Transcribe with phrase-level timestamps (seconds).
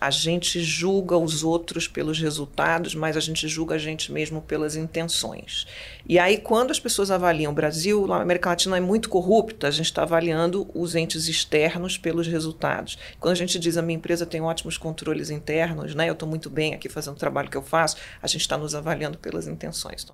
[0.00, 4.74] a gente julga os outros pelos resultados, mas a gente julga a gente mesmo pelas
[4.74, 5.66] intenções.
[6.08, 9.70] E aí, quando as pessoas avaliam o Brasil, a América Latina é muito corrupta, a
[9.70, 12.98] gente está avaliando os entes externos pelos resultados.
[13.18, 16.48] Quando a gente diz a minha empresa tem ótimos controles internos, né, eu estou muito
[16.48, 20.06] bem aqui fazendo o trabalho que eu faço, a gente está nos avaliando pelas intenções.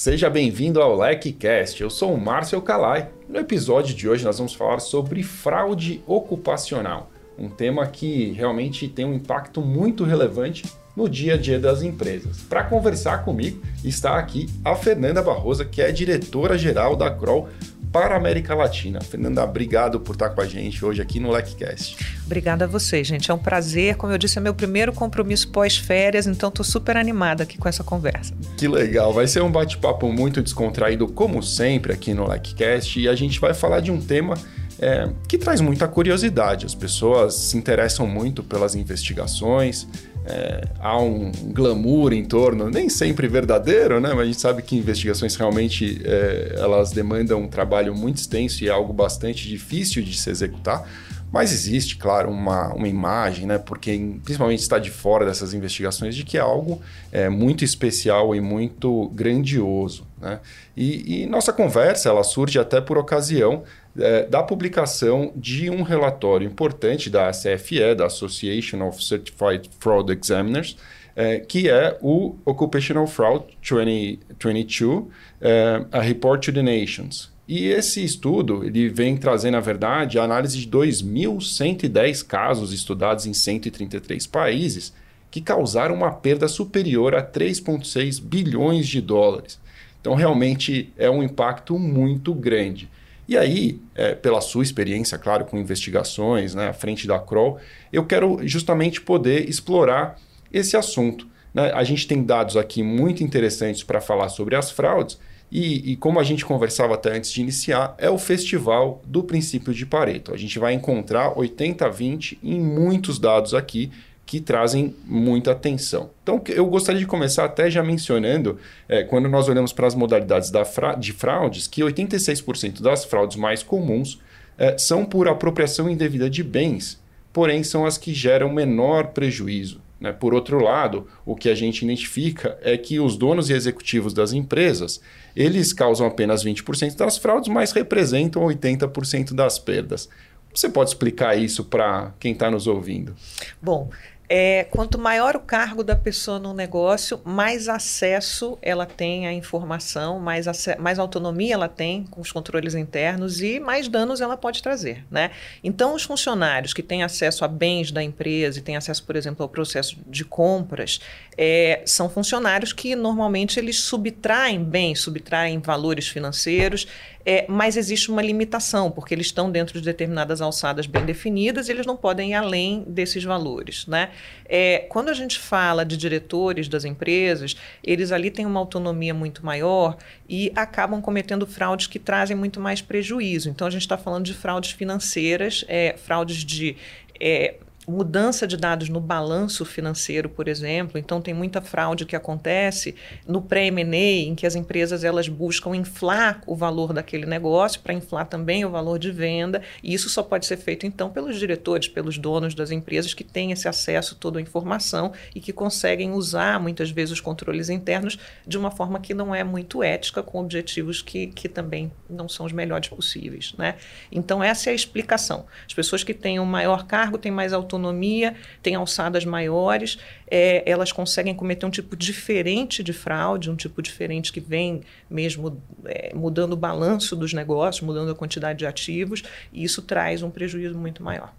[0.00, 1.82] Seja bem-vindo ao LecCast.
[1.82, 3.10] Eu sou o Márcio Calai.
[3.28, 9.04] No episódio de hoje nós vamos falar sobre fraude ocupacional, um tema que realmente tem
[9.04, 10.64] um impacto muito relevante
[10.96, 12.38] no dia a dia das empresas.
[12.38, 17.50] Para conversar comigo está aqui a Fernanda Barrosa, que é diretora geral da Kroll
[17.92, 19.00] para a América Latina.
[19.00, 21.96] Fernanda, obrigado por estar com a gente hoje aqui no LecCast.
[22.24, 23.30] Obrigada a você, gente.
[23.30, 23.96] É um prazer.
[23.96, 27.82] Como eu disse, é meu primeiro compromisso pós-férias, então estou super animada aqui com essa
[27.82, 28.32] conversa.
[28.56, 29.12] Que legal.
[29.12, 33.00] Vai ser um bate-papo muito descontraído, como sempre, aqui no LecCast.
[33.00, 34.34] E a gente vai falar de um tema
[34.78, 36.64] é, que traz muita curiosidade.
[36.64, 39.86] As pessoas se interessam muito pelas investigações,
[40.30, 44.10] é, há um glamour em torno, nem sempre verdadeiro, né?
[44.10, 48.68] Mas a gente sabe que investigações realmente é, elas demandam um trabalho muito extenso e
[48.68, 50.88] é algo bastante difícil de se executar.
[51.32, 53.58] Mas existe, claro, uma, uma imagem, né?
[53.58, 53.92] Porque
[54.24, 56.80] principalmente está de fora dessas investigações de que é algo
[57.12, 60.06] é, muito especial e muito grandioso.
[60.20, 60.40] Né?
[60.76, 63.62] E, e nossa conversa ela surge até por ocasião
[63.98, 70.76] é, da publicação de um relatório importante da CFE, da Association of Certified Fraud Examiners,
[71.16, 75.04] é, que é o Occupational Fraud 2022,
[75.40, 77.30] é, a Report to the Nations.
[77.48, 83.34] E esse estudo ele vem trazendo, na verdade, a análise de 2.110 casos estudados em
[83.34, 84.92] 133 países
[85.30, 89.58] que causaram uma perda superior a 3,6 bilhões de dólares.
[90.00, 92.88] Então, realmente é um impacto muito grande.
[93.30, 97.58] E aí, é, pela sua experiência, claro, com investigações né, à frente da Kroll,
[97.92, 100.18] eu quero justamente poder explorar
[100.52, 101.28] esse assunto.
[101.54, 101.70] Né?
[101.72, 105.16] A gente tem dados aqui muito interessantes para falar sobre as fraudes,
[105.48, 109.72] e, e, como a gente conversava até antes de iniciar, é o festival do princípio
[109.72, 110.32] de Pareto.
[110.32, 113.90] A gente vai encontrar 80-20 em muitos dados aqui
[114.30, 116.10] que trazem muita atenção.
[116.22, 118.58] Então, eu gostaria de começar até já mencionando,
[118.88, 123.64] é, quando nós olhamos para as modalidades fra de fraudes, que 86% das fraudes mais
[123.64, 124.20] comuns
[124.56, 127.02] é, são por apropriação indevida de bens,
[127.32, 129.80] porém são as que geram menor prejuízo.
[129.98, 130.12] Né?
[130.12, 134.32] Por outro lado, o que a gente identifica é que os donos e executivos das
[134.32, 135.00] empresas
[135.34, 140.08] eles causam apenas 20% das fraudes, mas representam 80% das perdas.
[140.54, 143.14] Você pode explicar isso para quem está nos ouvindo?
[143.62, 143.90] Bom,
[144.32, 150.20] é, quanto maior o cargo da pessoa no negócio, mais acesso ela tem à informação,
[150.20, 150.46] mais,
[150.78, 155.04] mais autonomia ela tem com os controles internos e mais danos ela pode trazer.
[155.10, 155.32] Né?
[155.64, 159.42] Então, os funcionários que têm acesso a bens da empresa e têm acesso, por exemplo,
[159.42, 161.00] ao processo de compras,
[161.36, 166.86] é, são funcionários que normalmente eles subtraem bens, subtraem valores financeiros,
[167.24, 171.72] é, mas existe uma limitação, porque eles estão dentro de determinadas alçadas bem definidas e
[171.72, 173.86] eles não podem ir além desses valores.
[173.86, 174.10] Né?
[174.46, 179.44] É, quando a gente fala de diretores das empresas, eles ali têm uma autonomia muito
[179.44, 179.96] maior
[180.28, 183.50] e acabam cometendo fraudes que trazem muito mais prejuízo.
[183.50, 186.76] Então, a gente está falando de fraudes financeiras, é, fraudes de
[187.20, 187.54] é,
[187.86, 190.98] mudança de dados no balanço financeiro, por exemplo.
[190.98, 192.94] Então tem muita fraude que acontece
[193.26, 198.26] no pré-M&A, em que as empresas elas buscam inflar o valor daquele negócio para inflar
[198.26, 202.18] também o valor de venda, e isso só pode ser feito então pelos diretores, pelos
[202.18, 206.90] donos das empresas que têm esse acesso toda a informação e que conseguem usar muitas
[206.90, 211.28] vezes os controles internos de uma forma que não é muito ética, com objetivos que,
[211.28, 213.76] que também não são os melhores possíveis, né?
[214.12, 215.46] Então essa é a explicação.
[215.66, 220.62] As pessoas que têm um maior cargo têm mais autonomia autonomia, têm alçadas maiores, é,
[220.68, 226.12] elas conseguem cometer um tipo diferente de fraude, um tipo diferente que vem mesmo é,
[226.14, 229.22] mudando o balanço dos negócios, mudando a quantidade de ativos,
[229.52, 231.32] e isso traz um prejuízo muito maior.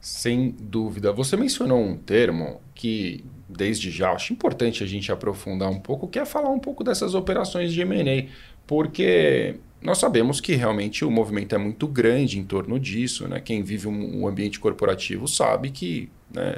[0.00, 1.12] Sem dúvida.
[1.12, 6.18] Você mencionou um termo que, desde já, acho importante a gente aprofundar um pouco, que
[6.18, 8.26] é falar um pouco dessas operações de M&A,
[8.66, 13.26] porque nós sabemos que realmente o movimento é muito grande em torno disso.
[13.26, 13.40] Né?
[13.40, 16.52] Quem vive um, um ambiente corporativo sabe que né,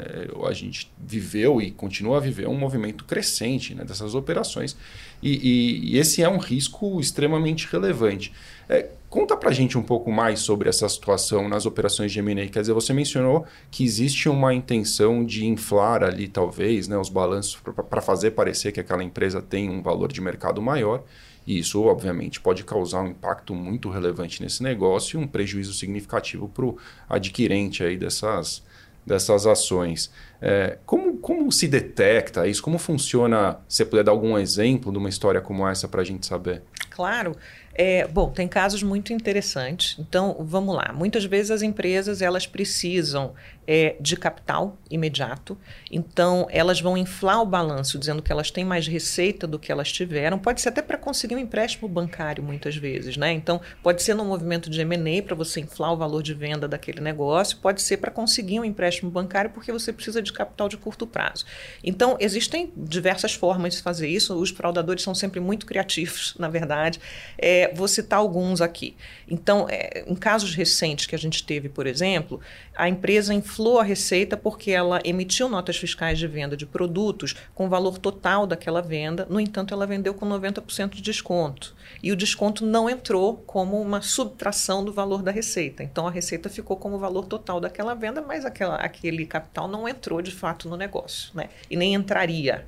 [0.46, 4.76] a gente viveu e continua a viver um movimento crescente né, dessas operações.
[5.22, 8.32] E, e, e, esse é um risco extremamente relevante.
[8.68, 12.48] É, conta para a gente um pouco mais sobre essa situação nas operações de M&A.
[12.48, 17.60] Quer dizer, você mencionou que existe uma intenção de inflar ali, talvez, né, os balanços
[17.88, 21.04] para fazer parecer que aquela empresa tem um valor de mercado maior.
[21.46, 26.48] E isso, obviamente, pode causar um impacto muito relevante nesse negócio e um prejuízo significativo
[26.48, 26.78] para o
[27.08, 28.62] adquirente aí dessas,
[29.04, 30.10] dessas ações.
[30.40, 32.62] É, como, como se detecta isso?
[32.62, 33.58] Como funciona?
[33.68, 36.62] Se você puder dar algum exemplo de uma história como essa para a gente saber.
[36.90, 37.36] Claro.
[37.74, 39.96] É, bom, tem casos muito interessantes.
[39.98, 40.92] Então, vamos lá.
[40.92, 43.34] Muitas vezes as empresas elas precisam
[43.66, 45.56] é, de capital imediato.
[45.90, 49.90] Então, elas vão inflar o balanço, dizendo que elas têm mais receita do que elas
[49.90, 50.38] tiveram.
[50.38, 53.16] Pode ser até para conseguir um empréstimo bancário, muitas vezes.
[53.16, 53.32] Né?
[53.32, 57.00] Então, pode ser no movimento de M&A para você inflar o valor de venda daquele
[57.00, 57.56] negócio.
[57.58, 61.44] Pode ser para conseguir um empréstimo bancário porque você precisa de capital de curto prazo.
[61.82, 64.34] Então, existem diversas formas de fazer isso.
[64.34, 67.00] Os fraudadores são sempre muito criativos, na verdade.
[67.38, 68.96] É, vou citar alguns aqui.
[69.28, 72.40] Então, é, em casos recentes que a gente teve, por exemplo,
[72.76, 77.34] a empresa inflou inflou a receita porque ela emitiu notas fiscais de venda de produtos
[77.54, 81.74] com o valor total daquela venda, no entanto, ela vendeu com 90% de desconto.
[82.02, 85.82] E o desconto não entrou como uma subtração do valor da receita.
[85.82, 89.88] Então, a receita ficou como o valor total daquela venda, mas aquela, aquele capital não
[89.88, 91.30] entrou de fato no negócio.
[91.34, 91.48] Né?
[91.70, 92.66] E nem entraria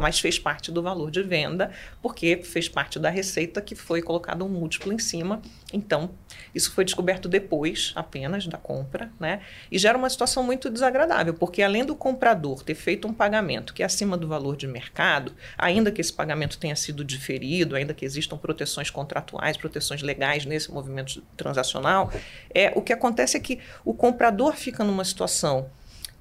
[0.00, 1.70] mas fez parte do valor de venda,
[2.02, 5.40] porque fez parte da receita que foi colocado um múltiplo em cima.
[5.72, 6.10] Então,
[6.54, 9.40] isso foi descoberto depois apenas da compra, né?
[9.70, 13.82] E gera uma situação muito desagradável, porque além do comprador ter feito um pagamento que
[13.82, 18.04] é acima do valor de mercado, ainda que esse pagamento tenha sido diferido, ainda que
[18.04, 22.12] existam proteções contratuais, proteções legais nesse movimento transacional,
[22.54, 25.70] é o que acontece é que o comprador fica numa situação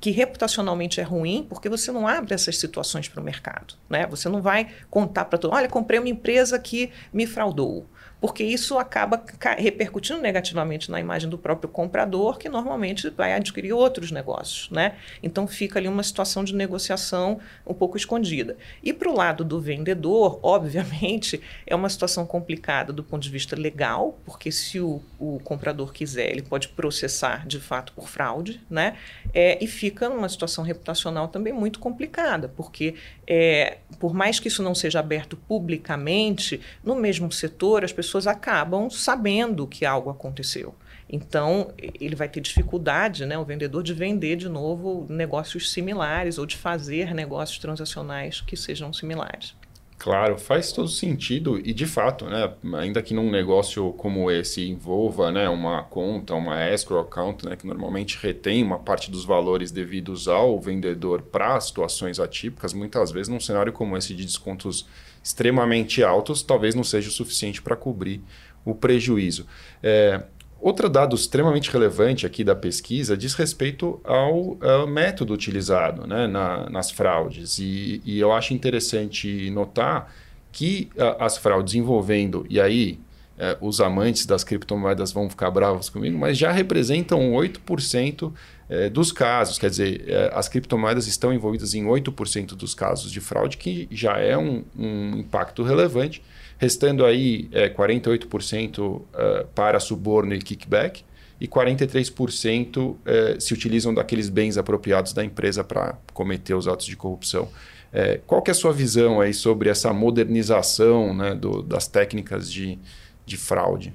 [0.04, 3.76] que reputacionalmente é ruim, porque você não abre essas situações para o mercado.
[3.90, 4.06] Né?
[4.08, 7.88] Você não vai contar para todo olha, comprei uma empresa que me fraudou
[8.24, 9.22] porque isso acaba
[9.58, 14.70] repercutindo negativamente na imagem do próprio comprador, que normalmente vai adquirir outros negócios.
[14.70, 14.96] Né?
[15.22, 18.56] Então fica ali uma situação de negociação um pouco escondida.
[18.82, 23.58] E para o lado do vendedor, obviamente, é uma situação complicada do ponto de vista
[23.58, 28.96] legal, porque se o, o comprador quiser, ele pode processar de fato por fraude, né?
[29.34, 32.96] É, e fica numa situação reputacional também muito complicada, porque
[33.28, 38.90] é, por mais que isso não seja aberto publicamente, no mesmo setor as pessoas acabam
[38.90, 40.76] sabendo que algo aconteceu.
[41.10, 46.46] Então, ele vai ter dificuldade, né, o vendedor, de vender de novo negócios similares ou
[46.46, 49.56] de fazer negócios transacionais que sejam similares.
[49.98, 55.32] Claro, faz todo sentido e de fato, né, ainda que num negócio como esse envolva
[55.32, 60.28] né, uma conta, uma escrow account, né, que normalmente retém uma parte dos valores devidos
[60.28, 64.86] ao vendedor para situações atípicas, muitas vezes num cenário como esse de descontos
[65.24, 68.22] extremamente altos, talvez não seja o suficiente para cobrir
[68.66, 69.48] o prejuízo.
[69.82, 70.22] É,
[70.64, 76.70] outro dado extremamente relevante aqui da pesquisa diz respeito ao, ao método utilizado né, na,
[76.70, 77.60] nas fraudes.
[77.60, 80.14] E, e, eu acho interessante notar
[80.52, 83.00] que a, as fraudes envolvendo, e aí
[83.38, 88.32] é, os amantes das criptomoedas vão ficar bravos comigo, mas já representam 8%
[88.70, 89.60] é, dos casos.
[89.60, 94.18] Quer dizer, é, as criptomoedas estão envolvidas em 8% dos casos de fraude, que já
[94.18, 96.24] é um, um impacto relevante,
[96.64, 101.04] restando aí é, 48% é, para suborno e kickback,
[101.42, 106.96] e 43% é, se utilizam daqueles bens apropriados da empresa para cometer os atos de
[106.96, 107.50] corrupção.
[107.92, 112.50] É, qual que é a sua visão aí sobre essa modernização né, do, das técnicas
[112.50, 112.80] de,
[113.26, 113.94] de fraude?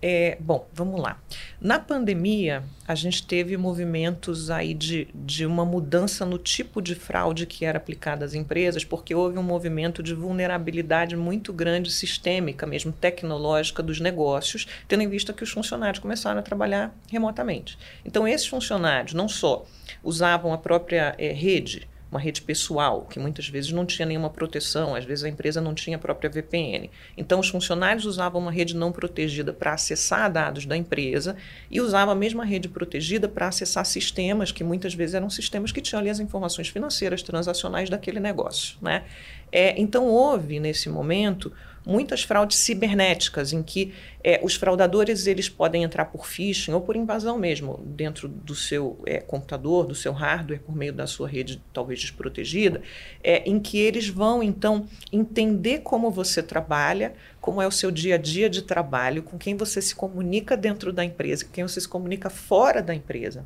[0.00, 1.20] É, bom, vamos lá.
[1.60, 7.46] Na pandemia, a gente teve movimentos aí de, de uma mudança no tipo de fraude
[7.46, 12.92] que era aplicada às empresas, porque houve um movimento de vulnerabilidade muito grande, sistêmica, mesmo
[12.92, 17.76] tecnológica dos negócios, tendo em vista que os funcionários começaram a trabalhar remotamente.
[18.04, 19.66] Então, esses funcionários não só
[20.04, 24.94] usavam a própria é, rede, uma rede pessoal, que muitas vezes não tinha nenhuma proteção,
[24.94, 26.90] às vezes a empresa não tinha a própria VPN.
[27.16, 31.36] Então, os funcionários usavam uma rede não protegida para acessar dados da empresa
[31.70, 35.80] e usavam a mesma rede protegida para acessar sistemas, que muitas vezes eram sistemas que
[35.80, 38.78] tinham ali as informações financeiras, transacionais daquele negócio.
[38.80, 39.04] Né?
[39.52, 41.52] É, então, houve, nesse momento,
[41.86, 43.92] muitas fraudes cibernéticas em que
[44.22, 48.98] é, os fraudadores eles podem entrar por phishing ou por invasão mesmo dentro do seu
[49.06, 52.82] é, computador, do seu hardware por meio da sua rede talvez desprotegida,
[53.22, 58.16] é, em que eles vão então entender como você trabalha, como é o seu dia
[58.16, 61.80] a dia de trabalho, com quem você se comunica dentro da empresa, com quem você
[61.80, 63.44] se comunica fora da empresa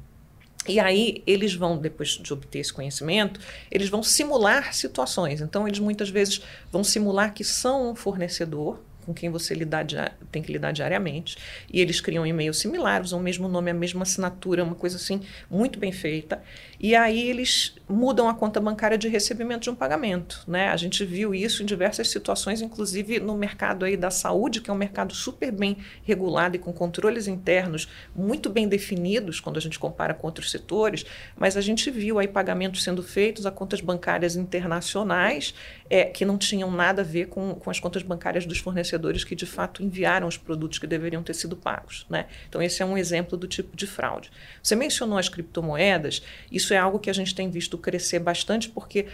[0.68, 3.40] E aí eles vão, depois de obter esse conhecimento,
[3.70, 5.40] eles vão simular situações.
[5.40, 6.40] Então, eles muitas vezes
[6.70, 9.84] vão simular que são um fornecedor com quem você lidar,
[10.30, 11.36] tem que lidar diariamente.
[11.72, 14.96] E eles criam um e-mail similar, usam o mesmo nome, a mesma assinatura, uma coisa
[14.96, 16.42] assim muito bem feita.
[16.82, 20.42] E aí eles mudam a conta bancária de recebimento de um pagamento.
[20.48, 20.68] Né?
[20.68, 24.72] A gente viu isso em diversas situações, inclusive no mercado aí da saúde, que é
[24.72, 29.78] um mercado super bem regulado e com controles internos muito bem definidos quando a gente
[29.78, 34.34] compara com outros setores, mas a gente viu aí pagamentos sendo feitos a contas bancárias
[34.34, 35.54] internacionais
[35.88, 39.36] é, que não tinham nada a ver com, com as contas bancárias dos fornecedores que
[39.36, 42.06] de fato enviaram os produtos que deveriam ter sido pagos.
[42.08, 42.26] Né?
[42.48, 44.30] Então, esse é um exemplo do tipo de fraude.
[44.62, 49.06] Você mencionou as criptomoedas, isso é algo que a gente tem visto crescer bastante, porque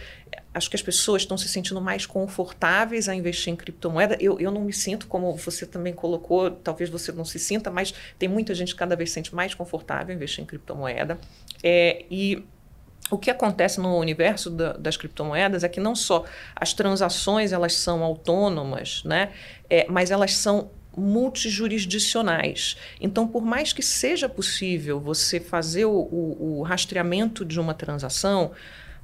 [0.53, 4.17] acho que as pessoas estão se sentindo mais confortáveis a investir em criptomoeda.
[4.19, 7.93] Eu, eu não me sinto, como você também colocou, talvez você não se sinta, mas
[8.17, 11.19] tem muita gente que cada vez se sente mais confortável a investir em criptomoeda.
[11.63, 12.43] É, e
[13.11, 16.25] o que acontece no universo da, das criptomoedas é que não só
[16.55, 19.31] as transações elas são autônomas, né,
[19.69, 22.77] é, mas elas são multijurisdicionais.
[22.99, 28.51] Então, por mais que seja possível você fazer o, o, o rastreamento de uma transação,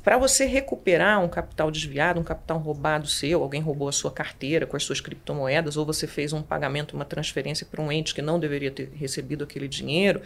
[0.05, 4.67] para você recuperar um capital desviado, um capital roubado seu, alguém roubou a sua carteira
[4.67, 8.21] com as suas criptomoedas, ou você fez um pagamento, uma transferência para um ente que
[8.21, 10.21] não deveria ter recebido aquele dinheiro,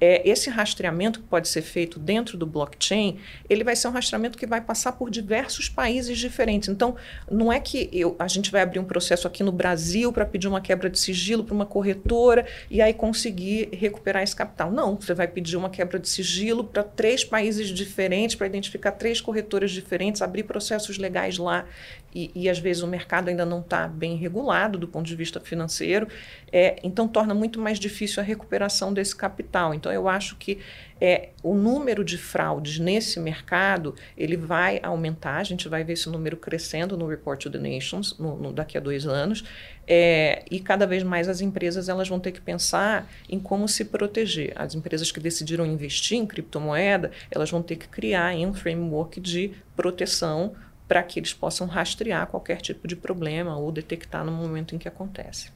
[0.00, 4.36] é, esse rastreamento que pode ser feito dentro do blockchain, ele vai ser um rastreamento
[4.36, 6.68] que vai passar por diversos países diferentes.
[6.68, 6.96] Então,
[7.30, 10.48] não é que eu, a gente vai abrir um processo aqui no Brasil para pedir
[10.48, 14.70] uma quebra de sigilo para uma corretora e aí conseguir recuperar esse capital.
[14.70, 19.20] Não, você vai pedir uma quebra de sigilo para três países diferentes, para identificar três
[19.20, 21.66] corretoras diferentes, abrir processos legais lá
[22.14, 25.40] e, e às vezes o mercado ainda não está bem regulado do ponto de vista
[25.40, 26.06] financeiro,
[26.52, 29.74] é, então torna muito mais difícil a recuperação desse capital.
[29.74, 30.58] Então eu acho que
[31.00, 36.08] é, o número de fraudes nesse mercado ele vai aumentar, a gente vai ver esse
[36.08, 39.44] número crescendo no Report to the Nations no, no, daqui a dois anos,
[39.86, 43.84] é, e cada vez mais as empresas elas vão ter que pensar em como se
[43.84, 44.52] proteger.
[44.54, 49.52] As empresas que decidiram investir em criptomoeda, elas vão ter que criar um framework de
[49.76, 50.54] proteção
[50.94, 54.86] para que eles possam rastrear qualquer tipo de problema ou detectar no momento em que
[54.86, 55.50] acontece.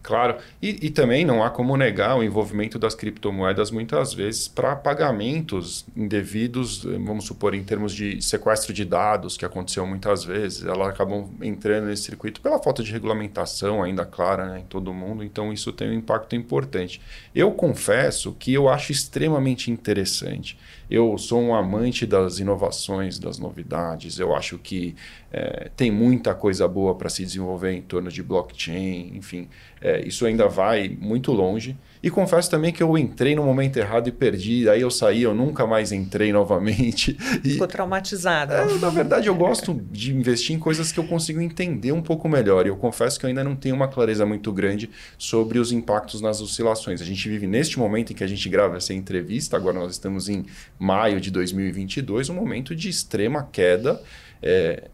[0.00, 4.76] Claro, e, e, também não há como negar o envolvimento das criptomoedas muitas vezes para
[4.76, 10.88] pagamentos indevidos, vamos supor, em termos de sequestro de dados, que aconteceu muitas vezes, elas
[10.88, 15.52] acabam entrando nesse circuito pela falta de regulamentação ainda clara né, em todo mundo, então
[15.52, 17.00] isso tem um impacto importante.
[17.34, 20.56] Eu confesso que eu acho extremamente interessante
[20.90, 24.18] eu sou um amante das inovações, das novidades.
[24.18, 24.96] Eu acho que
[25.32, 29.48] é, tem muita coisa boa para se desenvolver em torno de blockchain, enfim,
[29.80, 31.76] é, isso ainda vai muito longe.
[32.02, 35.34] E confesso também que eu entrei no momento errado e perdi, aí eu saí, eu
[35.34, 37.16] nunca mais entrei novamente.
[37.44, 38.52] E, Ficou traumatizado.
[38.52, 42.28] É, na verdade, eu gosto de investir em coisas que eu consigo entender um pouco
[42.28, 42.64] melhor.
[42.66, 44.88] E eu confesso que eu ainda não tenho uma clareza muito grande
[45.18, 47.02] sobre os impactos nas oscilações.
[47.02, 50.28] A gente vive neste momento em que a gente grava essa entrevista, agora nós estamos
[50.28, 50.46] em
[50.78, 54.00] maio de 2022, um momento de extrema queda.
[54.42, 54.88] É,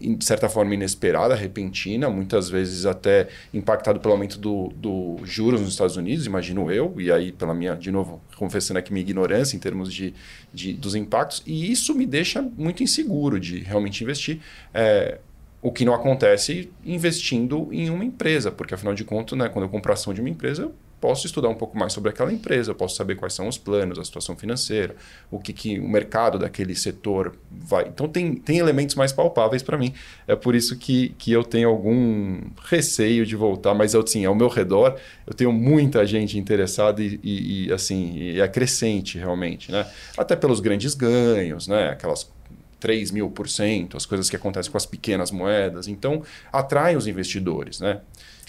[0.00, 5.70] de certa forma inesperada, repentina, muitas vezes até impactado pelo aumento do, do juros nos
[5.70, 9.60] Estados Unidos, imagino eu, e aí pela minha, de novo, confessando aqui minha ignorância em
[9.60, 10.14] termos de,
[10.52, 14.40] de dos impactos, e isso me deixa muito inseguro de realmente investir.
[14.72, 15.18] É,
[15.62, 19.68] o que não acontece investindo em uma empresa, porque afinal de contas, né, quando eu
[19.68, 23.16] compro ação de uma empresa, posso estudar um pouco mais sobre aquela empresa, posso saber
[23.16, 24.94] quais são os planos, a situação financeira,
[25.30, 27.88] o que, que o mercado daquele setor vai.
[27.88, 29.94] Então, tem, tem elementos mais palpáveis para mim.
[30.28, 34.34] É por isso que, que eu tenho algum receio de voltar, mas eu, assim, ao
[34.34, 39.72] meu redor, eu tenho muita gente interessada e, e, e assim, e é crescente realmente,
[39.72, 39.86] né?
[40.18, 41.88] Até pelos grandes ganhos, né?
[41.88, 42.30] Aquelas
[42.78, 45.86] 3 mil por cento, as coisas que acontecem com as pequenas moedas.
[45.86, 48.00] Então, atrai os investidores, né?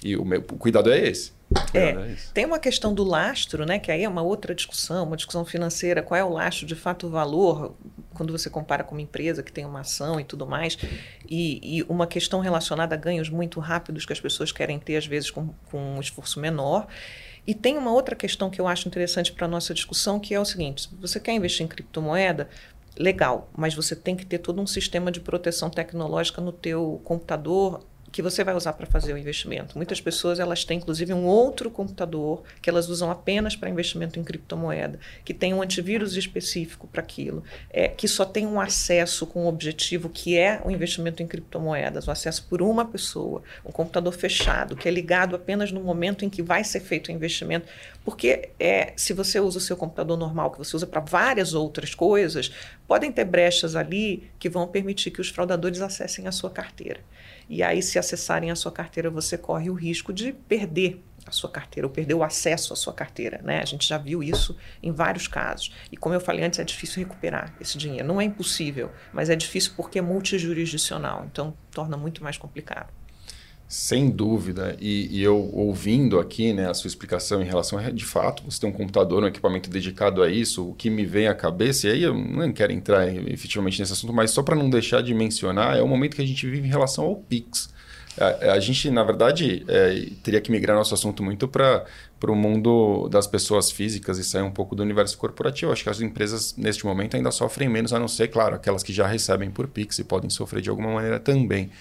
[0.03, 1.31] E o, meu, o cuidado é esse.
[1.74, 3.79] É, é tem uma questão do lastro, né?
[3.79, 6.01] Que aí é uma outra discussão, uma discussão financeira.
[6.01, 7.75] Qual é o lastro, de fato, o valor,
[8.13, 10.77] quando você compara com uma empresa que tem uma ação e tudo mais.
[11.29, 15.05] E, e uma questão relacionada a ganhos muito rápidos que as pessoas querem ter, às
[15.05, 16.88] vezes, com, com um esforço menor.
[17.46, 20.39] E tem uma outra questão que eu acho interessante para a nossa discussão, que é
[20.39, 22.48] o seguinte: se você quer investir em criptomoeda,
[22.98, 27.86] legal, mas você tem que ter todo um sistema de proteção tecnológica no teu computador
[28.12, 29.77] que você vai usar para fazer o investimento.
[29.77, 34.24] Muitas pessoas elas têm inclusive um outro computador que elas usam apenas para investimento em
[34.24, 39.44] criptomoeda, que tem um antivírus específico para aquilo, é, que só tem um acesso com
[39.44, 44.13] um objetivo que é o investimento em criptomoedas, o acesso por uma pessoa, um computador
[44.13, 47.68] fechado que é ligado apenas no momento em que vai ser feito o investimento,
[48.03, 51.96] porque é, se você usa o seu computador normal que você usa para várias outras
[51.96, 52.51] coisas,
[52.88, 57.00] podem ter brechas ali que vão permitir que os fraudadores acessem a sua carteira.
[57.51, 61.50] E aí, se acessarem a sua carteira, você corre o risco de perder a sua
[61.50, 63.41] carteira, ou perder o acesso à sua carteira.
[63.43, 63.60] Né?
[63.60, 65.75] A gente já viu isso em vários casos.
[65.91, 68.08] E como eu falei antes, é difícil recuperar esse dinheiro.
[68.08, 72.88] Não é impossível, mas é difícil porque é multijurisdicional, então torna muito mais complicado.
[73.72, 74.75] Sem dúvida.
[74.82, 78.60] E, e, eu ouvindo aqui né, a sua explicação em relação a, de fato, você
[78.60, 81.92] tem um computador, um equipamento dedicado a isso, o que me vem à cabeça, e
[81.92, 85.78] aí eu não quero entrar efetivamente nesse assunto, mas só para não deixar de mencionar,
[85.78, 87.74] é o momento que a gente vive em relação ao Pix.
[88.20, 91.86] A, a gente, na verdade, é, teria que migrar nosso assunto muito para
[92.28, 95.72] o mundo das pessoas físicas e sair um pouco do universo corporativo.
[95.72, 98.92] Acho que as empresas, neste momento, ainda sofrem menos, a não ser, claro, aquelas que
[98.92, 101.72] já recebem por Pix e podem sofrer de alguma maneira também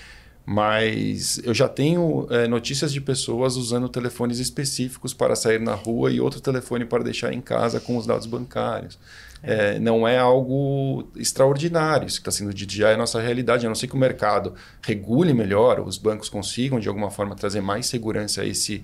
[0.45, 6.11] mas eu já tenho é, notícias de pessoas usando telefones específicos para sair na rua
[6.11, 8.99] e outro telefone para deixar em casa com os dados bancários.
[9.43, 9.77] É.
[9.77, 13.65] É, não é algo extraordinário, isso que está sendo dito já é a nossa realidade,
[13.65, 17.61] a não ser que o mercado regule melhor, os bancos consigam de alguma forma trazer
[17.61, 18.83] mais segurança a esse,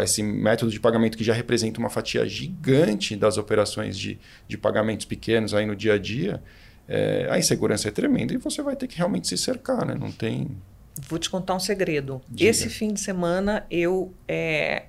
[0.00, 5.04] esse método de pagamento que já representa uma fatia gigante das operações de, de pagamentos
[5.04, 6.42] pequenos aí no dia a dia.
[6.88, 9.94] É, a insegurança é tremenda e você vai ter que realmente se cercar, né?
[9.94, 10.48] Não tem,
[11.08, 12.20] Vou te contar um segredo.
[12.28, 12.50] Diga.
[12.50, 14.86] Esse fim de semana eu é,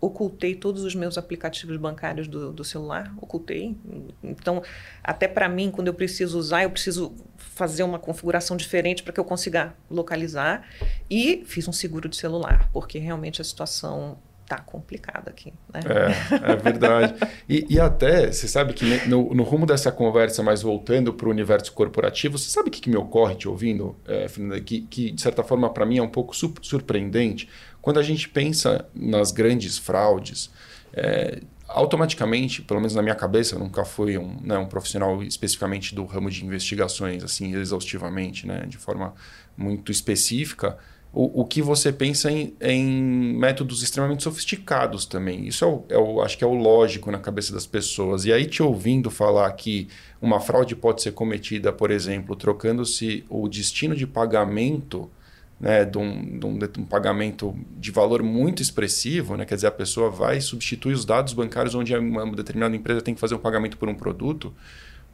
[0.00, 3.76] ocultei todos os meus aplicativos bancários do, do celular, ocultei.
[4.22, 4.62] Então,
[5.02, 9.20] até para mim, quando eu preciso usar, eu preciso fazer uma configuração diferente para que
[9.20, 10.66] eu consiga localizar.
[11.10, 15.52] E fiz um seguro de celular, porque realmente a situação tá complicado aqui.
[15.72, 15.80] Né?
[15.86, 17.14] É, é verdade.
[17.48, 21.30] e, e, até, você sabe que no, no, rumo dessa conversa, mas voltando para o
[21.30, 25.10] universo corporativo, você sabe o que, que me ocorre te ouvindo, é, Fernanda, que, que
[25.10, 27.48] de certa forma para mim é um pouco surpreendente?
[27.80, 30.50] Quando a gente pensa nas grandes fraudes,
[30.92, 35.94] é, automaticamente, pelo menos na minha cabeça, eu nunca fui um, né, um profissional especificamente
[35.94, 39.14] do ramo de investigações, assim, exaustivamente, né, de forma
[39.56, 40.78] muito específica,
[41.14, 42.84] o, o que você pensa em, em,
[43.36, 45.46] métodos extremamente sofisticados também.
[45.46, 48.24] Isso é, o, é o, acho que é o lógico na cabeça das pessoas.
[48.24, 49.88] E aí, te ouvindo falar que
[50.20, 55.08] uma fraude pode ser cometida, por exemplo, trocando-se o destino de pagamento
[55.60, 59.68] né, de, um, de, um, de, um, pagamento de valor muito expressivo, né, quer dizer,
[59.68, 63.38] a pessoa vai substituir os dados bancários onde uma determinada empresa tem que fazer um
[63.38, 64.52] pagamento por um produto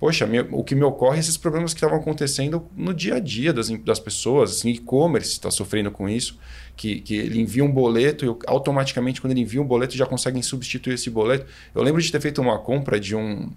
[0.01, 3.53] poxa, o que me ocorre é esses problemas que estavam acontecendo no dia a dia
[3.53, 6.39] das, das pessoas, assim, e-commerce está sofrendo com isso,
[6.75, 10.41] que, que ele envia um boleto e automaticamente quando ele envia um boleto já conseguem
[10.41, 11.45] substituir esse boleto.
[11.75, 13.51] Eu lembro de ter feito uma compra de um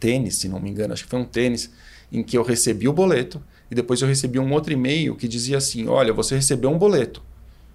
[0.00, 1.70] tênis, se não me engano, acho que foi um tênis,
[2.10, 3.40] em que eu recebi o boleto
[3.70, 7.22] e depois eu recebi um outro e-mail que dizia assim, olha, você recebeu um boleto,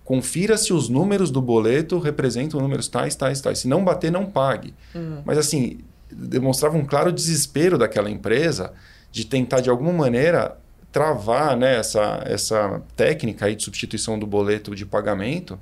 [0.04, 3.60] confira se os números do boleto representam números tais, tais, tais.
[3.60, 4.74] Se não bater, não pague.
[4.94, 5.22] Uhum.
[5.24, 5.80] Mas assim,
[6.12, 8.74] demonstrava um claro desespero daquela empresa
[9.12, 10.58] de tentar, de alguma maneira,
[10.92, 15.60] travar né, essa, essa técnica aí de substituição do boleto de pagamento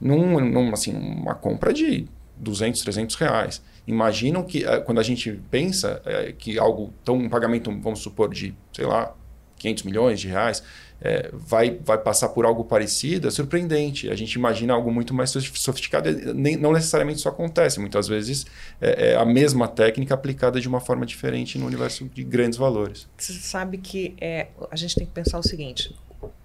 [0.00, 2.06] num, num, assim, uma compra de
[2.36, 3.62] 200, 300 reais.
[3.86, 8.32] Imaginam que, eh, quando a gente pensa é, que algo tão, um pagamento, vamos supor,
[8.32, 9.14] de, sei lá,
[9.58, 10.62] 500 milhões de reais,
[11.00, 14.10] é, vai, vai passar por algo parecido, é surpreendente.
[14.10, 17.78] A gente imagina algo muito mais sofisticado, nem, não necessariamente isso acontece.
[17.78, 18.46] Muitas vezes
[18.80, 23.08] é, é, a mesma técnica aplicada de uma forma diferente no universo de grandes valores.
[23.16, 25.94] Você sabe que é, a gente tem que pensar o seguinte: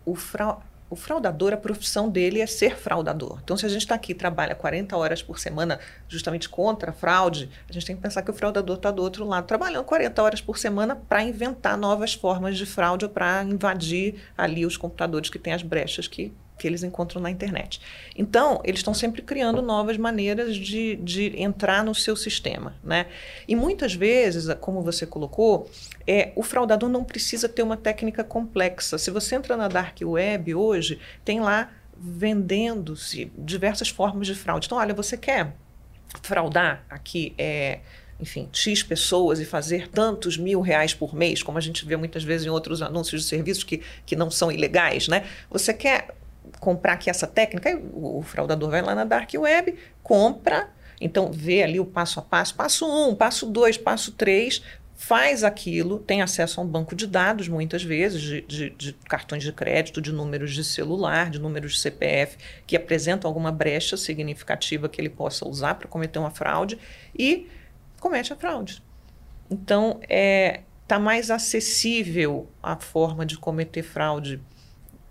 [0.06, 0.62] o, frau,
[0.92, 3.40] o fraudador, a profissão dele é ser fraudador.
[3.42, 6.94] Então, se a gente está aqui e trabalha 40 horas por semana justamente contra a
[6.94, 10.22] fraude, a gente tem que pensar que o fraudador está do outro lado, trabalhando 40
[10.22, 15.30] horas por semana para inventar novas formas de fraude ou para invadir ali os computadores
[15.30, 17.82] que têm as brechas que que eles encontram na internet.
[18.16, 22.76] Então, eles estão sempre criando novas maneiras de, de entrar no seu sistema.
[22.84, 23.08] Né?
[23.48, 25.68] E muitas vezes, como você colocou,
[26.06, 29.00] é, o fraudador não precisa ter uma técnica complexa.
[29.00, 34.68] Se você entra na Dark Web hoje, tem lá vendendo-se diversas formas de fraude.
[34.68, 35.56] Então, olha, você quer
[36.22, 37.80] fraudar aqui é,
[38.20, 42.24] enfim, X pessoas e fazer tantos mil reais por mês, como a gente vê muitas
[42.24, 45.26] vezes em outros anúncios de serviços que, que não são ilegais, né?
[45.50, 46.21] Você quer
[46.60, 51.80] comprar aqui essa técnica, o, fraudador vai lá na Dark Web, compra, então vê ali
[51.80, 54.62] o passo a passo, passo um, passo dois, passo três,
[55.02, 59.42] faz aquilo, tem acesso a um banco de dados, muitas vezes, de, de, de, cartões
[59.42, 64.88] de crédito, de números de celular, de números de CPF, que apresentam alguma brecha significativa
[64.88, 66.78] que ele possa usar para cometer uma fraude,
[67.18, 67.50] e
[68.00, 68.84] comete a fraude.
[69.50, 74.40] Então, está é, mais acessível a forma de cometer fraude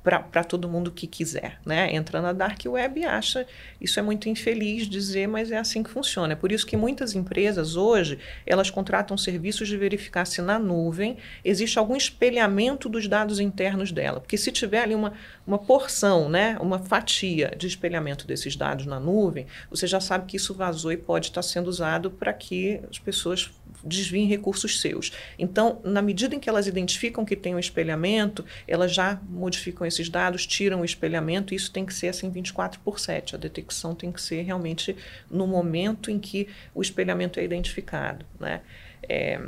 [0.03, 1.95] para todo mundo que quiser, né?
[1.95, 3.47] Entra na dark web e acha,
[3.79, 6.33] isso é muito infeliz dizer, mas é assim que funciona.
[6.33, 11.19] É por isso que muitas empresas hoje, elas contratam serviços de verificar se na nuvem
[11.45, 15.13] existe algum espelhamento dos dados internos dela, porque se tiver ali uma,
[15.47, 20.37] uma porção, né, uma fatia de espelhamento desses dados na nuvem, você já sabe que
[20.37, 23.51] isso vazou e pode estar sendo usado para que as pessoas
[23.85, 25.13] desviem recursos seus.
[25.39, 30.09] Então, na medida em que elas identificam que tem um espelhamento, elas já modificam esses
[30.09, 33.35] dados, tiram o espelhamento, e isso tem que ser assim 24 por 7.
[33.35, 34.97] A detecção tem que ser realmente
[35.31, 38.25] no momento em que o espelhamento é identificado.
[38.39, 38.61] Né?
[39.09, 39.41] É,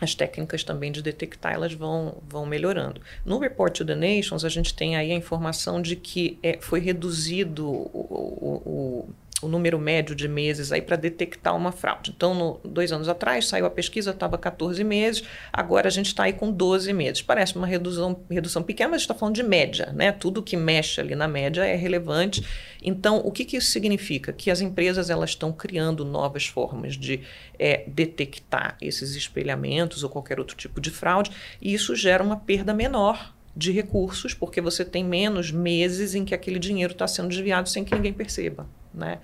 [0.00, 3.00] as técnicas também de detectar elas vão, vão melhorando.
[3.24, 6.80] No Report to the Nations, a gente tem aí a informação de que é, foi
[6.80, 9.08] reduzido o, o, o
[9.40, 12.12] o número médio de meses aí para detectar uma fraude.
[12.14, 15.22] Então, no, dois anos atrás, saiu a pesquisa, estava 14 meses,
[15.52, 17.22] agora a gente está aí com 12 meses.
[17.22, 20.10] Parece uma redução, redução pequena, mas a gente está falando de média, né?
[20.10, 22.44] Tudo que mexe ali na média é relevante.
[22.82, 24.32] Então, o que, que isso significa?
[24.32, 27.20] Que as empresas elas estão criando novas formas de
[27.58, 32.74] é, detectar esses espelhamentos ou qualquer outro tipo de fraude, e isso gera uma perda
[32.74, 37.68] menor de recursos, porque você tem menos meses em que aquele dinheiro está sendo desviado
[37.68, 38.66] sem que ninguém perceba.
[38.92, 39.18] Né?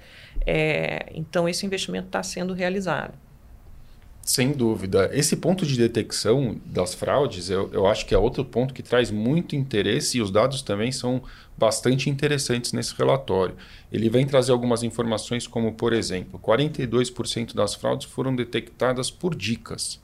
[0.46, 3.14] É, então, esse investimento está sendo realizado.
[4.24, 5.10] Sem dúvida.
[5.12, 9.10] Esse ponto de detecção das fraudes, eu, eu acho que é outro ponto que traz
[9.10, 11.22] muito interesse e os dados também são
[11.58, 13.54] bastante interessantes nesse relatório.
[13.92, 20.00] Ele vem trazer algumas informações, como, por exemplo, 42% das fraudes foram detectadas por dicas.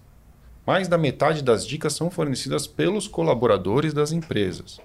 [0.67, 4.81] Mais da metade das dicas são fornecidas pelos colaboradores das empresas.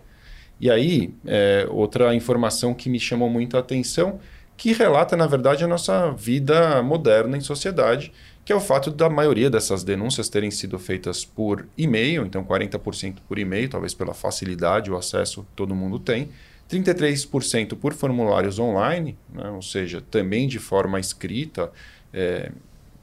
[0.62, 4.20] E aí, é, outra informação que me chamou muito a atenção
[4.58, 8.12] que relata, na verdade, a nossa vida moderna em sociedade,
[8.44, 13.18] que é o fato da maioria dessas denúncias terem sido feitas por e-mail, então 40%
[13.28, 16.30] por e-mail, talvez pela facilidade, o acesso que todo mundo tem,
[16.70, 21.72] 33% por formulários online, né, ou seja, também de forma escrita,
[22.14, 22.52] é,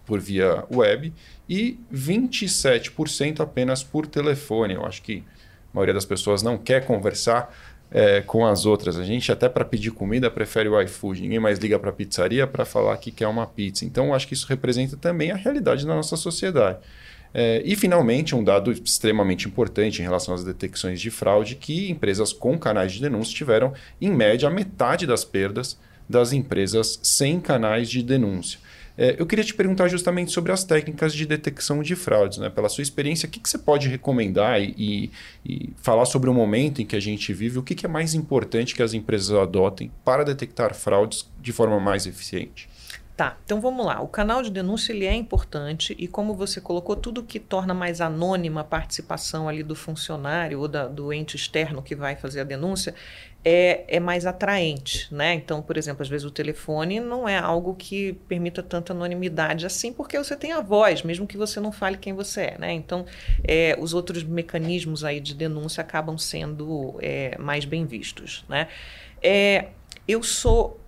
[0.07, 1.13] por via web,
[1.49, 4.75] e 27% apenas por telefone.
[4.75, 5.25] Eu acho que
[5.73, 7.55] a maioria das pessoas não quer conversar
[7.93, 8.99] é, com as outras.
[8.99, 11.21] A gente até para pedir comida prefere o iFood.
[11.21, 13.85] Ninguém mais liga para a pizzaria para falar que quer uma pizza.
[13.85, 16.79] Então, acho que isso representa também a realidade da nossa sociedade.
[17.35, 22.33] É, e, finalmente, um dado extremamente importante em relação às detecções de fraude, que empresas
[22.33, 25.79] com canais de denúncia tiveram, em média, metade das perdas
[26.09, 28.61] das empresas sem canais de denúncia.
[29.03, 32.39] É, eu queria te perguntar justamente sobre as técnicas de detecção de fraudes.
[32.39, 32.49] Né?
[32.49, 35.11] Pela sua experiência, o que, que você pode recomendar e,
[35.45, 37.59] e, falar sobre o momento em que a gente vive?
[37.59, 41.81] O que, que é mais importante que as empresas adotem para detectar fraudes de forma
[41.81, 42.69] mais eficiente?
[43.17, 44.01] Tá, então vamos lá.
[44.01, 48.01] O canal de denúncia ele é importante e como você colocou, tudo que torna mais
[48.01, 52.45] anônima a participação ali do funcionário ou da, do ente externo que vai fazer a
[52.45, 52.95] denúncia
[53.45, 55.35] é, é mais atraente, né?
[55.35, 59.93] Então, por exemplo, às vezes o telefone não é algo que permita tanta anonimidade assim,
[59.93, 62.73] porque você tem a voz, mesmo que você não fale quem você é, né?
[62.73, 63.05] Então,
[63.43, 68.69] é, os outros mecanismos aí de denúncia acabam sendo é, mais bem vistos, né?
[69.21, 69.69] É,
[70.07, 70.81] eu sou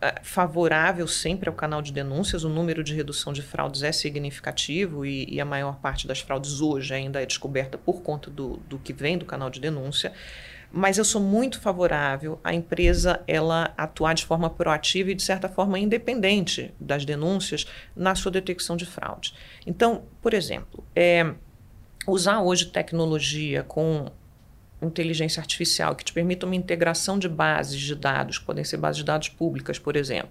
[0.00, 2.44] é, favorável sempre ao canal de denúncias.
[2.44, 6.60] O número de redução de fraudes é significativo e, e, a maior parte das fraudes
[6.60, 10.12] hoje ainda é descoberta por conta do, do que vem do canal de denúncia.
[10.70, 15.48] Mas eu sou muito favorável à empresa ela atuar de forma proativa e de certa
[15.48, 19.34] forma independente das denúncias na sua detecção de fraude.
[19.66, 21.32] Então, por exemplo, é,
[22.06, 24.10] usar hoje tecnologia com
[24.82, 29.04] inteligência artificial que te permita uma integração de bases de dados, podem ser bases de
[29.04, 30.30] dados públicas, por exemplo,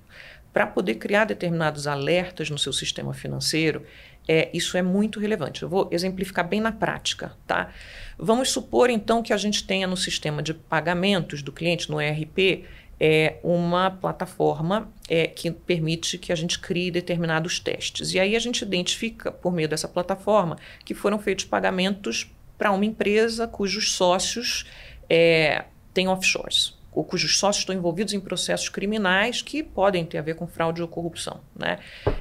[0.55, 3.85] para poder criar determinados alertas no seu sistema financeiro,
[4.25, 5.61] é, isso é muito relevante.
[5.61, 7.73] Eu vou exemplificar bem na prática, tá?
[8.17, 12.63] Vamos supor então que a gente tenha no sistema de pagamentos do cliente, no ERP,
[12.97, 18.13] é uma plataforma é, que permite que a gente crie determinados testes.
[18.13, 22.85] E aí a gente identifica, por meio dessa plataforma, que foram feitos pagamentos para uma
[22.85, 24.65] empresa cujos sócios
[25.09, 30.21] é, têm offshores, ou cujos sócios estão envolvidos em processos criminais que podem ter a
[30.21, 31.41] ver com fraude ou corrupção.
[31.53, 31.77] Né?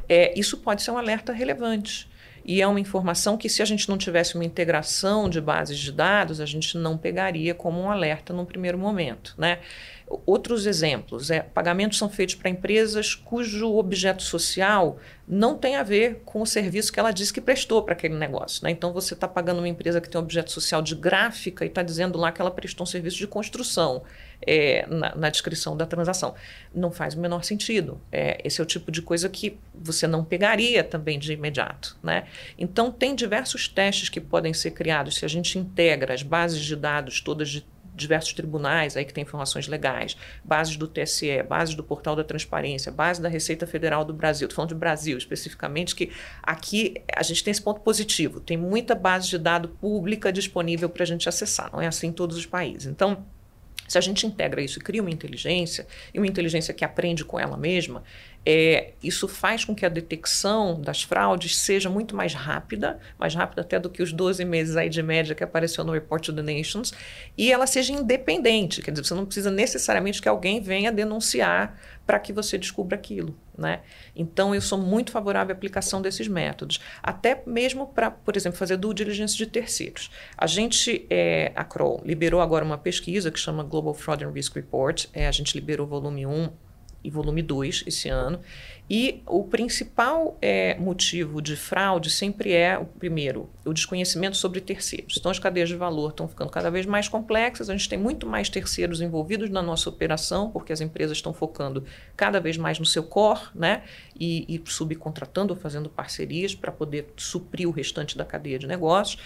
[0.08, 2.12] É, isso pode ser um alerta relevante.
[2.44, 5.90] e é uma informação que, se a gente não tivesse uma integração de bases de
[5.90, 9.34] dados, a gente não pegaria como um alerta no primeiro momento.
[9.38, 9.60] Né?
[10.26, 16.20] Outros exemplos, é, pagamentos são feitos para empresas cujo objeto social não tem a ver
[16.26, 18.62] com o serviço que ela disse que prestou para aquele negócio.
[18.62, 18.70] Né?
[18.70, 21.82] Então, você está pagando uma empresa que tem um objeto social de gráfica e está
[21.82, 24.02] dizendo lá que ela prestou um serviço de construção
[24.46, 26.34] é, na, na, descrição da transação.
[26.74, 28.00] Não faz o menor sentido.
[28.10, 31.96] É, esse é o tipo de coisa que você não pegaria também de imediato.
[32.02, 32.26] Né?
[32.58, 36.76] Então, tem diversos testes que podem ser criados se a gente integra as bases de
[36.76, 41.84] dados todas de diversos tribunais aí que têm informações legais, bases do TSE, bases do
[41.84, 44.46] Portal da Transparência, base da Receita Federal do Brasil.
[44.46, 46.10] Estou falando de Brasil especificamente, que
[46.42, 48.40] aqui a gente tem esse ponto positivo.
[48.40, 51.70] Tem muita base de dado pública disponível para a gente acessar.
[51.72, 52.86] Não é assim em todos os países.
[52.86, 53.24] Então,
[53.86, 57.38] se a gente integra isso e cria uma inteligência, e uma inteligência que aprende com
[57.38, 58.02] ela mesma,
[58.46, 63.62] é, isso faz com que a detecção das fraudes seja muito mais rápida, mais rápida
[63.62, 66.42] até do que os 12 meses aí de média que apareceu no Report to the
[66.42, 66.92] Nations,
[67.38, 72.18] e ela seja independente, quer dizer, você não precisa necessariamente que alguém venha denunciar para
[72.18, 73.34] que você descubra aquilo.
[73.56, 73.80] Né?
[74.14, 78.76] Então, eu sou muito favorável à aplicação desses métodos, até mesmo para, por exemplo, fazer
[78.76, 80.10] due diligence de terceiros.
[80.36, 84.54] A gente, é, a Kroll, liberou agora uma pesquisa que chama Global Fraud and Risk
[84.56, 86.50] Report, é, a gente liberou o volume 1
[87.04, 88.40] e volume 2 esse ano.
[88.88, 95.16] E o principal é, motivo de fraude sempre é, o primeiro, o desconhecimento sobre terceiros.
[95.18, 98.26] Então, as cadeias de valor estão ficando cada vez mais complexas, a gente tem muito
[98.26, 101.82] mais terceiros envolvidos na nossa operação, porque as empresas estão focando
[102.14, 103.82] cada vez mais no seu core, né?
[104.20, 109.18] E, e subcontratando ou fazendo parcerias para poder suprir o restante da cadeia de negócios.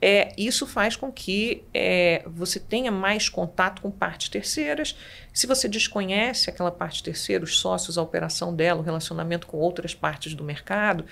[0.00, 4.94] É, isso faz com que é, você tenha mais contato com partes terceiras.
[5.32, 9.05] Se você desconhece aquela parte terceira, os sócios, a operação dela, o relacionamento
[9.46, 11.04] com outras partes do mercado,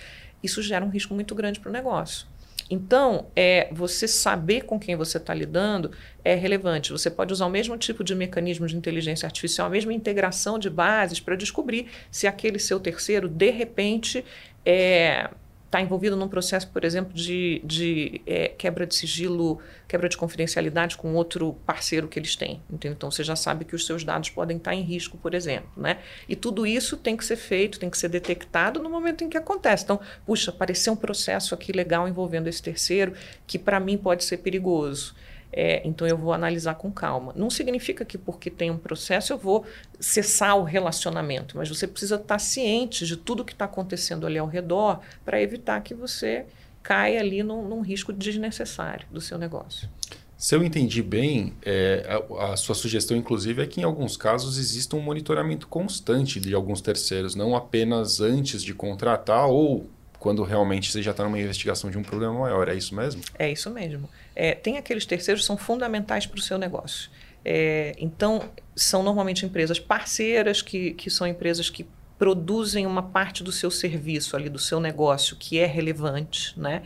[0.43, 2.27] isso gera um risco muito grande para o negócio.
[2.71, 5.91] Então, é, você saber com quem você está lidando
[6.25, 6.93] é relevante.
[6.93, 10.71] Você pode usar o mesmo tipo de mecanismo de inteligência artificial, a mesma integração de
[10.71, 14.25] bases para descobrir se aquele seu terceiro, de repente,
[14.65, 15.29] é,
[15.75, 19.59] está envolvido num processo, por exemplo, de, de é, quebra de sigilo,
[19.89, 22.63] quebra de confidencialidade com outro parceiro que eles têm.
[22.71, 22.93] Entendeu?
[22.93, 25.71] Então você já sabe que os seus dados podem estar em risco, por exemplo.
[25.77, 25.99] Né?
[26.29, 29.37] E tudo isso tem que ser feito, tem que ser detectado no momento em que
[29.37, 29.83] acontece.
[29.83, 33.13] Então, puxa, apareceu um processo aqui legal envolvendo esse terceiro
[33.45, 35.17] que para mim pode ser perigoso.
[35.57, 37.33] É, então eu vou analisar com calma.
[37.37, 39.65] Não significa que porque tem um processo eu vou
[40.01, 44.49] cessar o relacionamento, mas você precisa estar ciente de tudo que está acontecendo ali ao
[44.49, 46.45] redor para evitar que você
[46.83, 49.89] caia ali num, num, risco desnecessário do seu negócio.
[50.37, 52.05] Se eu entendi bem, é,
[52.39, 56.53] a, a, sua sugestão, inclusive, é que em alguns casos exista um monitoramento constante de
[56.53, 59.89] alguns terceiros, não apenas antes de contratar ou
[60.25, 62.67] quando realmente você já está numa investigação de um problema maior.
[62.67, 63.21] É isso mesmo?
[63.39, 64.09] É isso mesmo.
[64.35, 67.11] É, tem aqueles terceiros que são fundamentais para o seu negócio.
[67.45, 71.87] É, então, são normalmente empresas parceiras, que, que são empresas que
[72.19, 76.85] produzem uma parte do seu serviço ali, do seu negócio, que é relevante, né?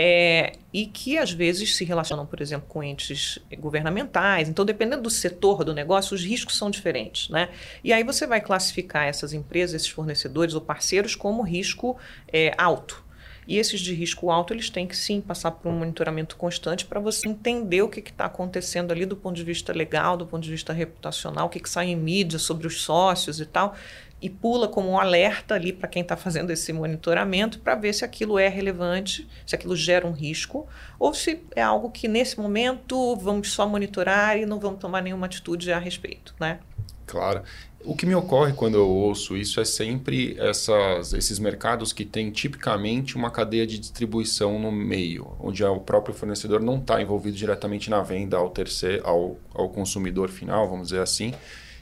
[0.00, 4.48] É, e que às vezes se relacionam, por exemplo, com entes governamentais.
[4.48, 7.28] Então, dependendo do setor do negócio, os riscos são diferentes.
[7.28, 7.48] Né?
[7.82, 11.98] E aí você vai classificar essas empresas, esses fornecedores ou parceiros como risco
[12.32, 13.04] é, alto.
[13.48, 17.00] E esses de risco alto, eles têm que sim passar por um monitoramento constante para
[17.00, 20.50] você entender o que está acontecendo ali do ponto de vista legal, do ponto de
[20.50, 23.74] vista reputacional, o que, que sai em mídia sobre os sócios e tal
[24.20, 28.04] e pula como um alerta ali para quem está fazendo esse monitoramento para ver se
[28.04, 30.66] aquilo é relevante, se aquilo gera um risco,
[30.98, 35.26] ou se é algo que nesse momento vamos só monitorar e não vamos tomar nenhuma
[35.26, 36.58] atitude a respeito, né?
[37.06, 37.42] Claro.
[37.84, 42.30] O que me ocorre quando eu ouço isso é sempre essas, esses mercados que têm
[42.30, 47.88] tipicamente uma cadeia de distribuição no meio, onde o próprio fornecedor não está envolvido diretamente
[47.88, 51.32] na venda ao, terceiro, ao, ao consumidor final, vamos dizer assim,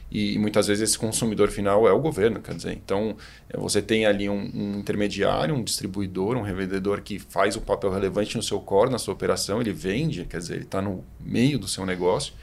[0.09, 3.17] e muitas vezes esse consumidor final é o governo, quer dizer, então
[3.49, 7.91] é, você tem ali um, um, intermediário, um distribuidor, um revendedor que faz o papel
[7.91, 11.59] relevante no seu core, na sua operação, ele vende, quer dizer, ele está no meio
[11.59, 12.33] do seu negócio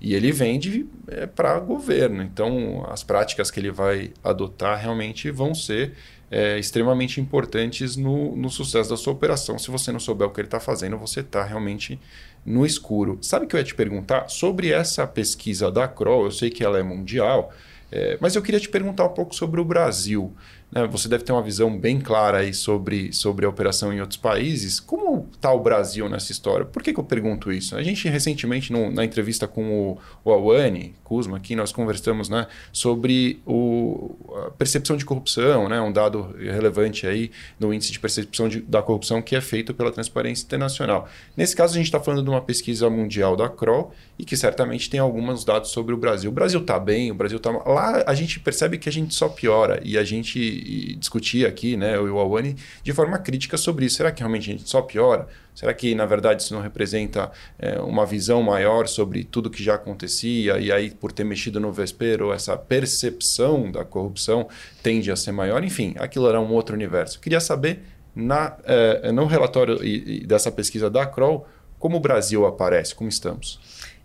[0.00, 2.22] e ele vende é, para governo.
[2.22, 5.92] Então as práticas que ele vai adotar realmente vão ser
[6.30, 9.58] é, extremamente importantes no, no sucesso da sua operação.
[9.58, 11.98] Se você não souber o que ele está fazendo, você está realmente
[12.44, 13.18] no escuro.
[13.22, 14.28] Sabe o que eu ia te perguntar?
[14.28, 17.52] Sobre essa pesquisa da Kroll, eu sei que ela é mundial,
[17.90, 20.32] é, mas eu queria te perguntar um pouco sobre o Brasil.
[20.74, 24.16] Né, você deve ter uma visão bem clara aí sobre, sobre a operação em outros
[24.16, 24.80] países.
[24.80, 26.66] Como está o Brasil nessa história?
[26.66, 27.76] Por que, que eu pergunto isso?
[27.76, 32.48] A gente recentemente, no, na entrevista com o, o Awane Kuzma, aqui nós conversamos né,
[32.72, 38.48] sobre o, a percepção de corrupção, né, um dado relevante aí no índice de percepção
[38.48, 41.08] de, da corrupção que é feito pela Transparência Internacional.
[41.36, 44.90] Nesse caso, a gente está falando de uma pesquisa mundial da CROL e que certamente
[44.90, 46.30] tem alguns dados sobre o Brasil.
[46.30, 47.50] O Brasil está bem, o Brasil está...
[47.50, 51.76] Lá a gente percebe que a gente só piora e a gente e discutir aqui,
[51.76, 53.96] né, eu e o Awane, de forma crítica sobre isso.
[53.96, 55.28] Será que realmente a gente só piora?
[55.54, 59.74] Será que, na verdade, isso não representa é, uma visão maior sobre tudo que já
[59.74, 64.48] acontecia e aí, por ter mexido no Vespero, essa percepção da corrupção
[64.82, 65.62] tende a ser maior?
[65.62, 67.20] Enfim, aquilo era um outro universo.
[67.20, 67.82] Queria saber,
[68.14, 69.78] na, é, no relatório
[70.26, 71.46] dessa pesquisa da Kroll,
[71.78, 73.60] como o Brasil aparece, como estamos?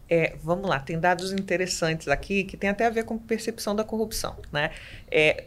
[0.10, 3.84] É, vamos lá, tem dados interessantes aqui que tem até a ver com percepção da
[3.84, 4.36] corrupção.
[4.52, 4.72] Né?
[5.10, 5.46] É,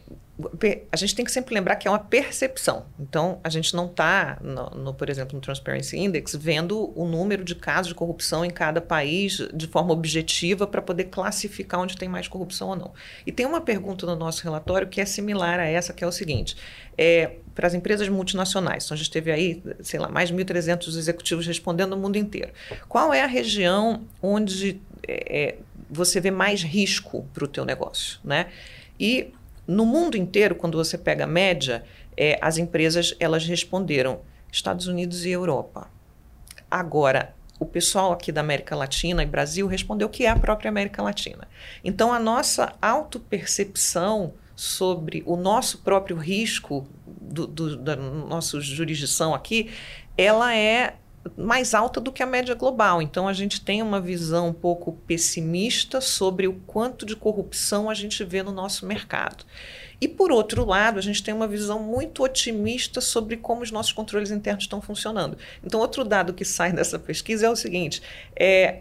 [0.90, 2.86] a gente tem que sempre lembrar que é uma percepção.
[2.98, 7.44] Então, a gente não está, no, no, por exemplo, no Transparency Index, vendo o número
[7.44, 12.08] de casos de corrupção em cada país de forma objetiva para poder classificar onde tem
[12.08, 12.92] mais corrupção ou não.
[13.26, 16.12] E tem uma pergunta no nosso relatório que é similar a essa, que é o
[16.12, 16.56] seguinte:
[16.96, 20.88] é, para as empresas multinacionais, então a gente teve aí, sei lá, mais de 1.300
[20.96, 22.52] executivos respondendo no mundo inteiro.
[22.88, 25.58] Qual é a região onde é, é
[25.90, 28.46] você vê mais risco para o teu negócio, né?
[28.98, 29.32] E
[29.66, 31.84] no mundo inteiro, quando você pega a média,
[32.16, 34.20] é, as empresas elas responderam
[34.50, 35.88] Estados Unidos e Europa.
[36.70, 41.02] Agora, o pessoal aqui da América Latina e Brasil respondeu que é a própria América
[41.02, 41.48] Latina.
[41.84, 49.70] Então, a nossa autopercepção sobre o nosso próprio risco do, do, da nossa jurisdição aqui,
[50.16, 50.96] ela é
[51.36, 53.00] mais alta do que a média global.
[53.00, 57.94] Então a gente tem uma visão um pouco pessimista sobre o quanto de corrupção a
[57.94, 59.44] gente vê no nosso mercado.
[60.00, 63.92] E por outro lado, a gente tem uma visão muito otimista sobre como os nossos
[63.92, 65.38] controles internos estão funcionando.
[65.64, 68.02] Então, outro dado que sai dessa pesquisa é o seguinte:
[68.34, 68.80] é,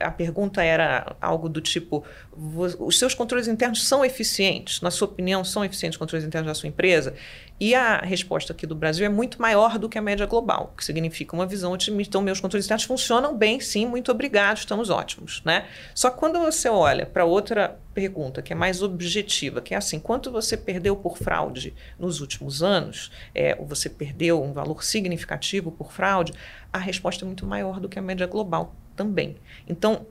[0.00, 4.80] a pergunta era algo do tipo: os seus controles internos são eficientes?
[4.80, 7.14] Na sua opinião, são eficientes os controles internos da sua empresa?
[7.58, 10.76] E a resposta aqui do Brasil é muito maior do que a média global, o
[10.76, 12.10] que significa uma visão otimista.
[12.10, 15.40] Então, meus controles internos funcionam bem, sim, muito obrigado, estamos ótimos.
[15.42, 15.64] Né?
[15.94, 19.98] Só que quando você olha para outra pergunta, que é mais objetiva, que é assim:
[19.98, 25.70] quanto você perdeu por fraude nos últimos anos, é, ou você perdeu um valor significativo
[25.72, 26.34] por fraude,
[26.70, 29.36] a resposta é muito maior do que a média global também.
[29.68, 30.06] Então,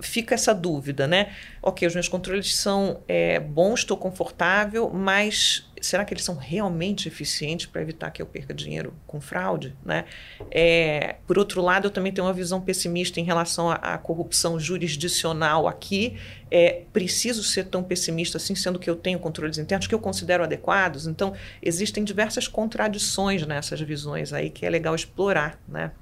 [0.00, 1.32] fica essa dúvida, né?
[1.62, 7.08] Ok, os meus controles são é, bons, estou confortável, mas será que eles são realmente
[7.08, 10.04] eficientes para evitar que eu perca dinheiro com fraude, né?
[10.50, 15.66] É, por outro lado, eu também tenho uma visão pessimista em relação à, corrupção jurisdicional
[15.66, 16.18] aqui.
[16.50, 20.44] É preciso ser tão pessimista assim, sendo que eu tenho controles internos que eu considero
[20.44, 21.06] adequados.
[21.06, 25.92] Então, existem diversas contradições nessas visões aí que é legal explorar, né?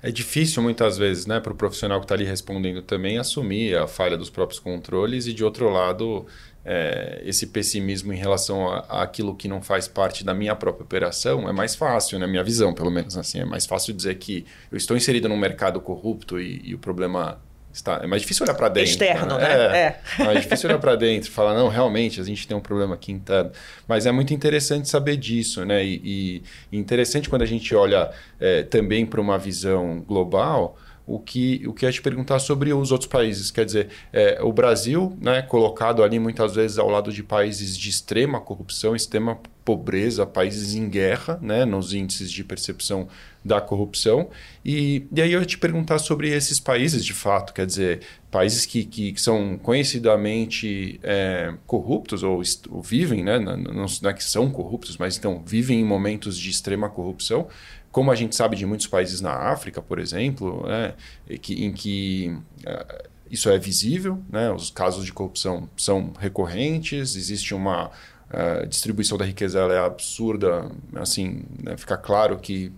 [0.00, 3.88] É difícil muitas vezes, né, para o profissional que está ali respondendo também assumir a
[3.88, 6.24] falha dos próprios controles e de outro lado
[6.64, 11.52] é, esse pessimismo em relação àquilo que não faz parte da minha própria operação é
[11.52, 14.78] mais fácil, na né, minha visão, pelo menos assim, é mais fácil dizer que eu
[14.78, 17.40] estou inserido num mercado corrupto e, e o problema
[17.78, 18.90] Está, é mais difícil olhar para dentro.
[18.90, 19.68] Externo, né?
[19.68, 19.76] né?
[19.76, 20.00] É, é.
[20.18, 22.96] é mais difícil olhar para dentro e falar, não, realmente, a gente tem um problema
[22.96, 23.52] aqui interno.
[23.86, 25.84] Mas é muito interessante saber disso, né?
[25.84, 28.10] E, e interessante quando a gente olha
[28.40, 32.90] é, também para uma visão global, o que, o que é te perguntar sobre os
[32.90, 33.52] outros países.
[33.52, 37.88] Quer dizer, é, o Brasil, né, colocado ali muitas vezes ao lado de países de
[37.88, 43.06] extrema corrupção, extrema pobreza, países em guerra, né, nos índices de percepção
[43.44, 44.30] da corrupção.
[44.64, 48.00] E, e aí eu ia te perguntar sobre esses países de fato, quer dizer,
[48.30, 54.14] países que, que, que são conhecidamente é, corruptos ou, ou, vivem, né, não, não é
[54.14, 57.46] que são corruptos, mas então vivem em momentos de extrema corrupção
[57.92, 60.94] como a gente sabe de muitos países na África, por exemplo, né,
[61.40, 67.54] que, em que uh, isso é visível, né, os casos de corrupção são recorrentes, existe
[67.54, 67.90] uma
[68.30, 71.76] a distribuição da riqueza é absurda, assim, né?
[71.78, 72.70] fica claro que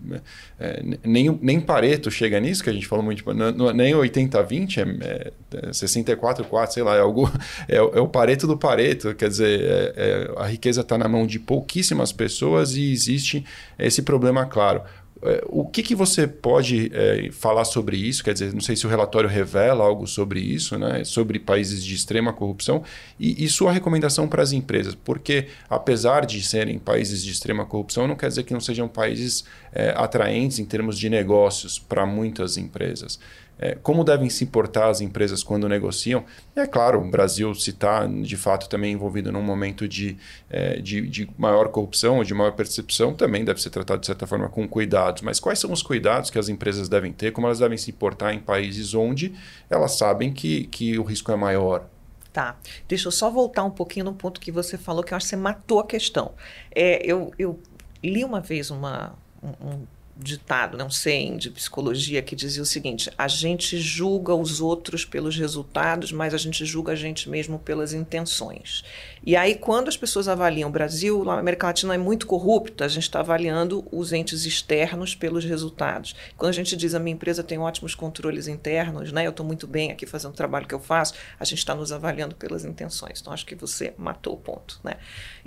[0.57, 4.77] é, nem, nem Pareto chega nisso, que a gente falou muito, tipo, não, nem 80-20,
[5.01, 7.29] é, é 64-4, sei lá, é, algo,
[7.67, 11.27] é, é, o Pareto do Pareto, quer dizer, é, é a riqueza está na mão
[11.27, 13.45] de pouquíssimas pessoas e existe
[13.77, 14.81] esse problema claro.
[15.23, 18.23] É, o que, que você pode é, falar sobre isso?
[18.23, 21.03] Quer dizer, não sei se o relatório revela algo sobre isso, né?
[21.03, 22.83] sobre países de extrema corrupção,
[23.19, 28.07] e, e sua recomendação para as empresas, porque apesar de serem países de extrema corrupção,
[28.07, 32.57] não quer dizer que não sejam países é, atraentes em termos de negócios para muitas
[32.57, 33.19] empresas.
[33.61, 36.25] É, como devem se importar as empresas quando negociam.
[36.55, 40.17] É claro, o Brasil, se está de fato também envolvido num momento de,
[40.49, 44.25] é, de, de, maior corrupção ou de maior percepção, também deve ser tratado de certa
[44.25, 45.21] forma com cuidados.
[45.21, 48.33] Mas quais são os cuidados que as empresas devem ter, como elas devem se importar
[48.33, 49.33] em países onde
[49.69, 51.85] elas sabem que, que o risco é maior?
[52.33, 52.57] Tá.
[52.87, 55.29] Deixa eu só voltar um pouquinho no ponto que você falou, que eu acho que
[55.29, 56.31] você matou a questão.
[56.73, 57.59] É, eu, eu
[58.03, 59.85] li uma vez uma, um,
[60.21, 65.03] ditado, né, um saying de psicologia que dizia o seguinte: a gente julga os outros
[65.03, 68.83] pelos resultados, mas a gente julga a gente mesmo pelas intenções.
[69.23, 72.87] E aí, quando as pessoas avaliam o Brasil, a América Latina é muito corrupta, a
[72.87, 76.15] gente está avaliando os entes externos pelos resultados.
[76.37, 79.67] Quando a gente diz a minha empresa tem ótimos controles internos, né, eu estou muito
[79.67, 83.19] bem aqui fazendo o trabalho que eu faço, a gente está nos avaliando pelas intenções.
[83.21, 84.79] Então, acho que você matou o ponto.
[84.83, 84.95] Né?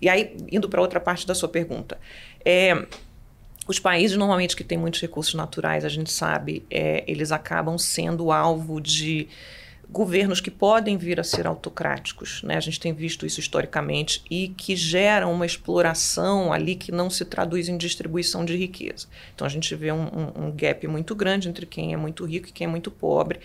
[0.00, 1.98] E aí, indo para outra parte da sua pergunta.
[2.44, 2.86] É,
[3.66, 8.30] os países normalmente que têm muitos recursos naturais, a gente sabe, é, eles acabam sendo
[8.30, 9.28] alvo de
[9.88, 12.56] governos que podem vir a ser autocráticos, né?
[12.56, 17.24] A gente tem visto isso historicamente e que geram uma exploração ali que não se
[17.24, 19.06] traduz em distribuição de riqueza.
[19.34, 22.48] Então a gente vê um, um, um gap muito grande entre quem é muito rico
[22.48, 23.40] e quem é muito pobre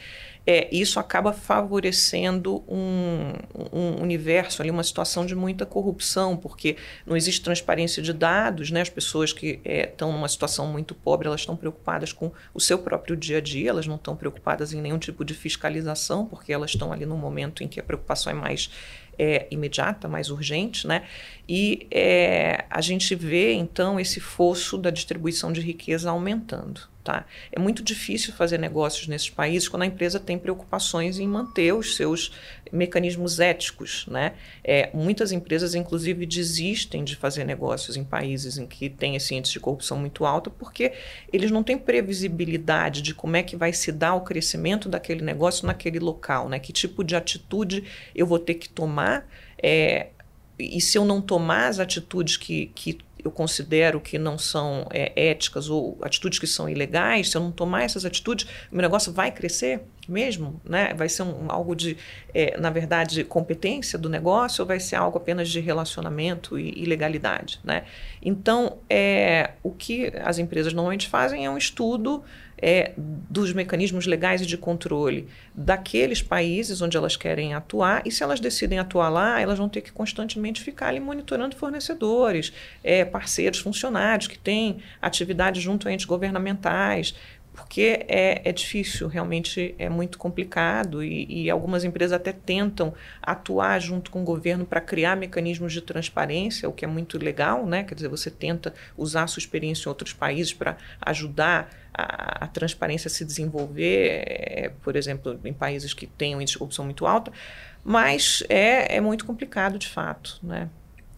[0.45, 3.33] é, isso acaba favorecendo um,
[3.71, 6.75] um, universo ali, uma situação de muita corrupção, porque
[7.05, 8.81] não existe transparência de dados, né?
[8.81, 12.79] As pessoas que estão é, numa situação muito pobre, elas estão preocupadas com o seu
[12.79, 16.71] próprio dia a dia, elas não estão preocupadas em nenhum tipo de fiscalização, porque elas
[16.71, 18.71] estão ali no momento em que a preocupação é mais
[19.19, 21.03] é, imediata, mais urgente, né?
[21.47, 26.81] E é, a gente vê então esse fosso da distribuição de riqueza aumentando.
[27.01, 27.25] Tá?
[27.49, 31.95] É muito difícil fazer negócios nesses países quando a empresa tem preocupações em manter os
[31.95, 32.33] seus
[32.71, 34.05] mecanismos éticos.
[34.07, 34.33] Né?
[34.63, 39.53] É, muitas empresas, inclusive, desistem de fazer negócios em países em que tem esse índice
[39.53, 40.91] de corrupção muito alto porque
[41.31, 45.65] eles não têm previsibilidade de como é que vai se dar o crescimento daquele negócio
[45.65, 46.59] naquele local, né?
[46.59, 49.25] que tipo de atitude eu vou ter que tomar.
[49.61, 50.07] É,
[50.59, 55.11] e se eu não tomar as atitudes que, que eu considero que não são é,
[55.29, 59.11] éticas ou atitudes que são ilegais, se eu não tomar essas atitudes, o meu negócio
[59.11, 60.59] vai crescer mesmo?
[60.65, 60.93] Né?
[60.95, 61.95] Vai ser um, algo de,
[62.33, 66.85] é, na verdade, competência do negócio ou vai ser algo apenas de relacionamento e, e
[66.85, 67.59] legalidade?
[67.63, 67.83] Né?
[68.21, 72.23] Então, é, o que as empresas normalmente fazem é um estudo
[72.61, 78.23] é, dos mecanismos legais e de controle daqueles países onde elas querem atuar, e se
[78.23, 82.53] elas decidem atuar lá, elas vão ter que constantemente ficar ali monitorando fornecedores,
[82.83, 87.15] é, parceiros, funcionários que têm atividade junto a entes governamentais,
[87.59, 93.79] porque é, é difícil, realmente é muito complicado e, e, algumas empresas até tentam atuar
[93.79, 97.83] junto com o governo para criar mecanismos de transparência, o que é muito legal, né?
[97.83, 102.47] Quer dizer, você tenta usar a sua experiência em outros países para ajudar a, a,
[102.47, 106.85] transparência a se desenvolver, é, por exemplo, em países que têm um índice de corrupção
[106.85, 107.31] muito alto,
[107.83, 110.69] mas é, é muito complicado de fato, né?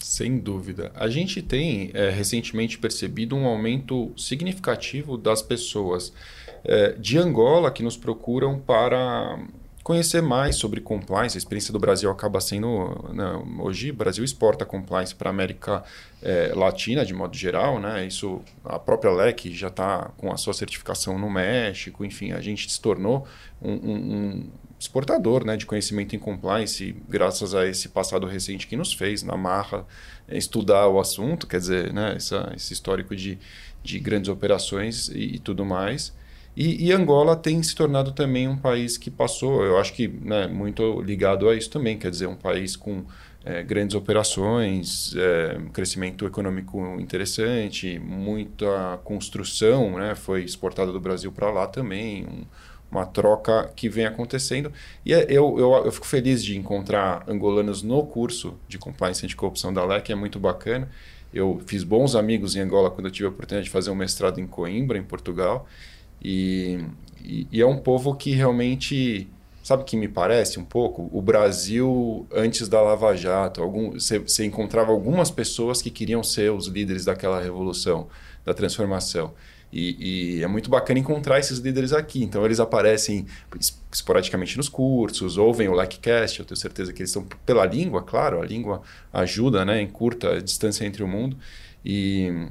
[0.01, 0.91] Sem dúvida.
[0.95, 6.11] A gente tem é, recentemente percebido um aumento significativo das pessoas
[6.63, 9.39] é, de Angola que nos procuram para
[9.83, 11.37] conhecer mais sobre compliance.
[11.37, 13.11] A experiência do Brasil acaba sendo.
[13.13, 15.83] Né, hoje, o Brasil exporta compliance para a América
[16.21, 17.79] é, Latina, de modo geral.
[17.79, 18.05] Né?
[18.07, 22.03] Isso, a própria LEC já está com a sua certificação no México.
[22.03, 23.27] Enfim, a gente se tornou
[23.61, 24.49] um, um,
[24.81, 29.37] exportador né, de conhecimento em compliance, graças a esse passado recente que nos fez, na
[29.37, 29.85] marra,
[30.27, 33.37] é, estudar o assunto, quer dizer, né, essa, esse histórico de,
[33.83, 36.11] de grandes operações e, e tudo mais.
[36.57, 40.47] E, e, Angola tem se tornado também um país que passou, eu acho que né,
[40.47, 43.05] muito ligado a isso também, quer dizer, um país com
[43.45, 51.51] é, grandes operações, é, crescimento econômico interessante, muita construção, né, foi exportada do Brasil para
[51.51, 52.45] lá também, um,
[52.91, 54.71] uma troca que vem acontecendo.
[55.05, 59.73] E é, eu, eu, eu, fico feliz de encontrar angolanos no curso de Compliance Anticorrupção
[59.73, 60.89] da LEC, é muito bacana.
[61.33, 64.39] Eu fiz bons amigos em Angola quando eu tive a oportunidade de fazer um mestrado
[64.39, 65.65] em Coimbra, em Portugal.
[66.21, 66.83] E,
[67.23, 69.29] e, e é um povo que realmente,
[69.63, 71.09] sabe que me parece um pouco?
[71.13, 73.61] O Brasil antes da Lava Jato.
[73.93, 78.09] Você encontrava algumas pessoas que queriam ser os líderes daquela revolução,
[78.43, 79.33] da transformação.
[79.71, 82.23] E, e, é muito bacana encontrar esses líderes aqui.
[82.23, 83.25] Então, eles aparecem
[83.91, 86.39] esporadicamente nos cursos, ouvem o LikeCast.
[86.39, 88.81] Eu tenho certeza que eles estão pela língua, claro, a língua
[89.13, 89.81] ajuda, né?
[89.81, 91.37] encurta a distância entre o mundo.
[91.85, 92.47] E,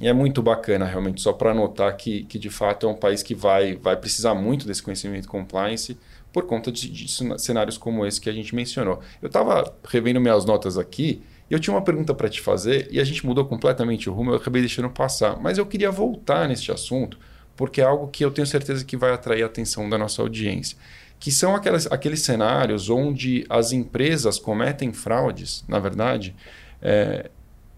[0.00, 3.22] e é muito bacana, realmente, só para notar que, que, de fato, é um país
[3.22, 5.98] que vai, vai precisar muito desse conhecimento compliance
[6.32, 7.06] por conta de, de
[7.38, 9.00] cenários como esse que a gente mencionou.
[9.20, 11.22] Eu estava revendo minhas notas aqui
[11.52, 14.36] eu tinha uma pergunta para te fazer e a gente mudou completamente o rumo, eu
[14.36, 15.38] acabei deixando passar.
[15.38, 17.18] Mas eu queria voltar neste assunto,
[17.54, 20.78] porque é algo que eu tenho certeza que vai atrair a atenção da nossa audiência.
[21.20, 26.34] Que são aquelas, aqueles cenários onde as empresas cometem fraudes, na verdade,
[26.80, 27.30] é,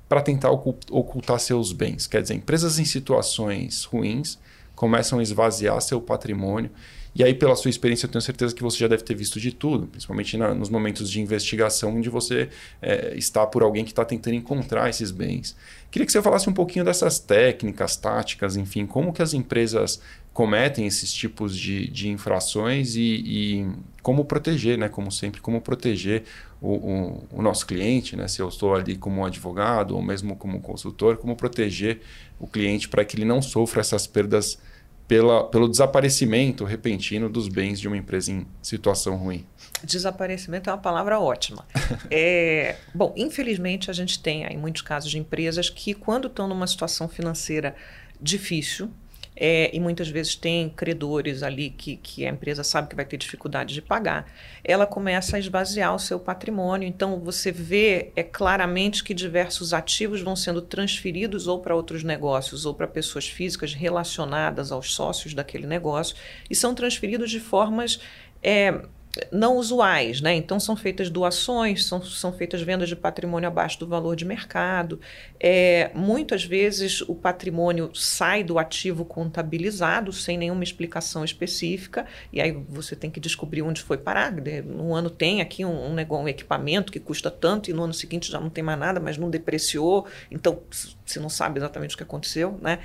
[0.09, 2.07] para tentar ocultar seus bens.
[2.07, 4.39] Quer dizer, empresas em situações ruins
[4.75, 6.70] começam a esvaziar seu patrimônio
[7.15, 9.53] e aí, pela sua experiência, eu tenho certeza que você já deve ter visto de
[9.53, 12.49] tudo, principalmente na, nos momentos de investigação, onde você
[12.83, 15.57] é, está por alguém que está tentando encontrar esses bens.
[15.93, 20.01] Queria que você falasse um pouquinho dessas técnicas, táticas, enfim, como que as empresas
[20.33, 23.69] cometem esses tipos de, de infrações e, e,
[24.03, 24.89] como proteger, né?
[24.89, 26.25] Como sempre, como proteger
[26.61, 28.27] o, o, o, nosso cliente, né?
[28.27, 32.01] Se eu estou ali como advogado ou mesmo como consultor, como proteger
[32.41, 34.59] o cliente para que ele não sofra essas perdas
[35.07, 39.46] pela, pelo desaparecimento repentino dos bens de uma empresa em situação ruim.
[39.82, 41.66] Desaparecimento é uma palavra ótima.
[42.11, 46.66] é, bom, infelizmente a gente tem aí muitos casos de empresas que, quando estão numa
[46.66, 47.74] situação financeira
[48.20, 48.90] difícil,
[49.37, 53.16] é, e muitas vezes tem credores ali que, que a empresa sabe que vai ter
[53.16, 54.30] dificuldade de pagar,
[54.62, 56.87] ela começa a esvaziar o seu patrimônio.
[56.87, 62.64] Então, você vê é, claramente que diversos ativos vão sendo transferidos ou para outros negócios
[62.64, 66.16] ou para pessoas físicas relacionadas aos sócios daquele negócio
[66.49, 67.99] e são transferidos de formas.
[68.43, 68.82] É,
[69.31, 70.35] não usuais, né?
[70.35, 75.01] Então são feitas doações, são, são feitas vendas de patrimônio abaixo do valor de mercado.
[75.39, 82.53] É, muitas vezes o patrimônio sai do ativo contabilizado sem nenhuma explicação específica, e aí
[82.69, 84.33] você tem que descobrir onde foi parar.
[84.65, 87.95] No ano tem aqui um, um, negócio, um equipamento que custa tanto, e no ano
[87.95, 90.61] seguinte já não tem mais nada, mas não depreciou, então
[91.05, 92.81] você não sabe exatamente o que aconteceu, né?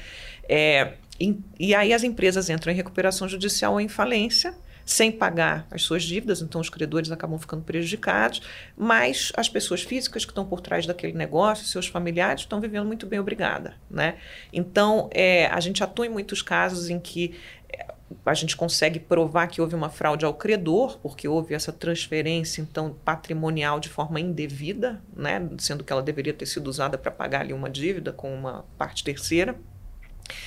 [0.48, 4.54] É, e, e aí as empresas entram em recuperação judicial ou em falência
[4.90, 8.42] sem pagar as suas dívidas, então os credores acabam ficando prejudicados,
[8.76, 13.06] mas as pessoas físicas que estão por trás daquele negócio, seus familiares, estão vivendo muito
[13.06, 13.76] bem, obrigada.
[13.88, 14.18] Né?
[14.52, 17.36] Então, é, a gente atua em muitos casos em que
[17.72, 17.86] é,
[18.26, 22.96] a gente consegue provar que houve uma fraude ao credor, porque houve essa transferência então
[23.06, 27.54] patrimonial de forma indevida, né, sendo que ela deveria ter sido usada para pagar ali
[27.54, 29.56] uma dívida com uma parte terceira.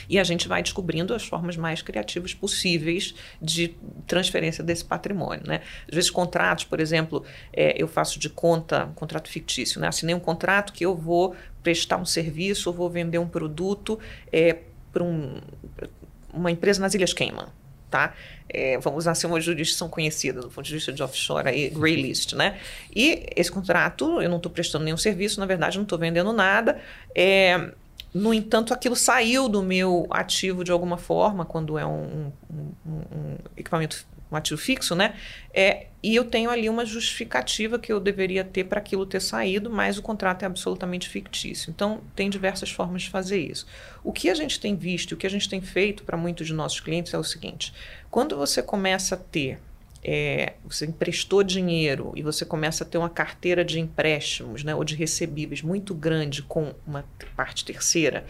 [0.08, 3.74] E a gente vai descobrindo as formas mais criativas possíveis de
[4.06, 5.42] transferência desse patrimônio.
[5.46, 5.60] Né?
[5.88, 9.80] Às vezes, contratos, por exemplo, é, eu faço de conta, um contrato fictício.
[9.80, 9.88] Né?
[9.88, 13.98] Assinei um contrato que eu vou prestar um serviço ou vou vender um produto
[14.32, 14.58] é,
[14.92, 15.40] para um,
[16.32, 17.46] uma empresa nas Ilhas Cayman.
[17.90, 18.14] Tá?
[18.48, 21.94] É, vamos usar assim, uma jurisdição conhecida do ponto de vista de offshore, aí, grey
[21.94, 22.58] list, né?
[22.94, 26.80] E esse contrato, eu não estou prestando nenhum serviço, na verdade, não estou vendendo nada.
[27.14, 27.70] É,
[28.14, 33.38] no entanto, aquilo saiu do meu ativo de alguma forma, quando é um, um, um
[33.56, 35.14] equipamento, um ativo fixo, né?
[35.52, 39.70] É, e eu tenho ali uma justificativa que eu deveria ter para aquilo ter saído,
[39.70, 41.70] mas o contrato é absolutamente fictício.
[41.70, 43.66] Então, tem diversas formas de fazer isso.
[44.04, 46.52] O que a gente tem visto, o que a gente tem feito para muitos de
[46.52, 47.72] nossos clientes é o seguinte:
[48.10, 49.58] quando você começa a ter
[50.04, 54.82] é, você emprestou dinheiro e você começa a ter uma carteira de empréstimos né, ou
[54.82, 57.04] de recebíveis muito grande com uma
[57.36, 58.24] parte terceira,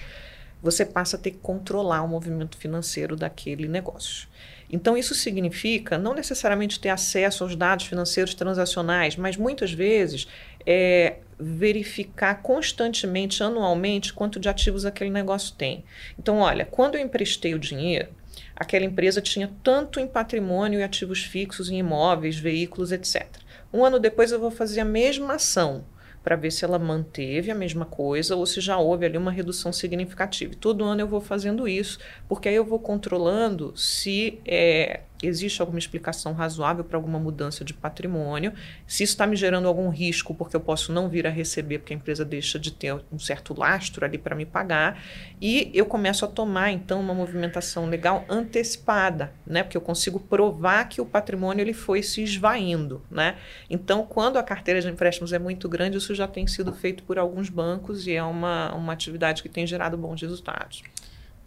[0.62, 4.28] você passa a ter que controlar o movimento financeiro daquele negócio.
[4.70, 10.26] Então, isso significa não necessariamente ter acesso aos dados financeiros transacionais, mas muitas vezes
[10.64, 15.84] é, verificar constantemente, anualmente, quanto de ativos aquele negócio tem.
[16.18, 18.08] Então, olha, quando eu emprestei o dinheiro,
[18.56, 23.26] aquela empresa tinha tanto em patrimônio e ativos fixos, em imóveis, veículos, etc.
[23.72, 25.84] Um ano depois eu vou fazer a mesma ação
[26.22, 29.72] para ver se ela manteve a mesma coisa ou se já houve ali uma redução
[29.72, 30.54] significativa.
[30.58, 31.98] Todo ano eu vou fazendo isso,
[32.28, 37.72] porque aí eu vou controlando se é, existe alguma explicação razoável para alguma mudança de
[37.72, 38.52] patrimônio,
[38.86, 41.92] se isso está me gerando algum risco, porque eu posso não vir a receber, porque
[41.92, 45.02] a empresa deixa de ter um certo lastro ali para me pagar,
[45.40, 49.62] e eu começo a tomar então uma movimentação legal antecipada, né?
[49.62, 53.36] Porque eu consigo provar que o patrimônio ele foi se esvaindo, né?
[53.70, 57.18] Então, quando a carteira de empréstimos é muito grande, isso já tem sido feito por
[57.18, 60.82] alguns bancos e é uma, uma atividade que tem gerado bons resultados.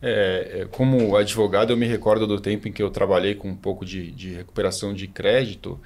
[0.02, 3.56] É, é, como advogado, eu me recordo do tempo em que eu trabalhei com um
[3.56, 5.80] pouco de, de recuperação de crédito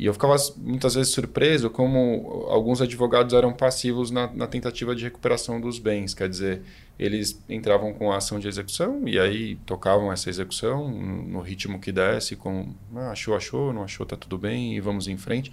[0.00, 5.04] e eu ficava muitas vezes surpreso como alguns advogados eram passivos na, na, tentativa de
[5.04, 6.14] recuperação dos bens.
[6.14, 6.62] Quer dizer,
[6.98, 11.92] eles entravam com a ação de execução e aí tocavam essa execução no ritmo que
[11.92, 15.52] desse, com ah, achou, achou, não achou, tá tudo bem e vamos em frente.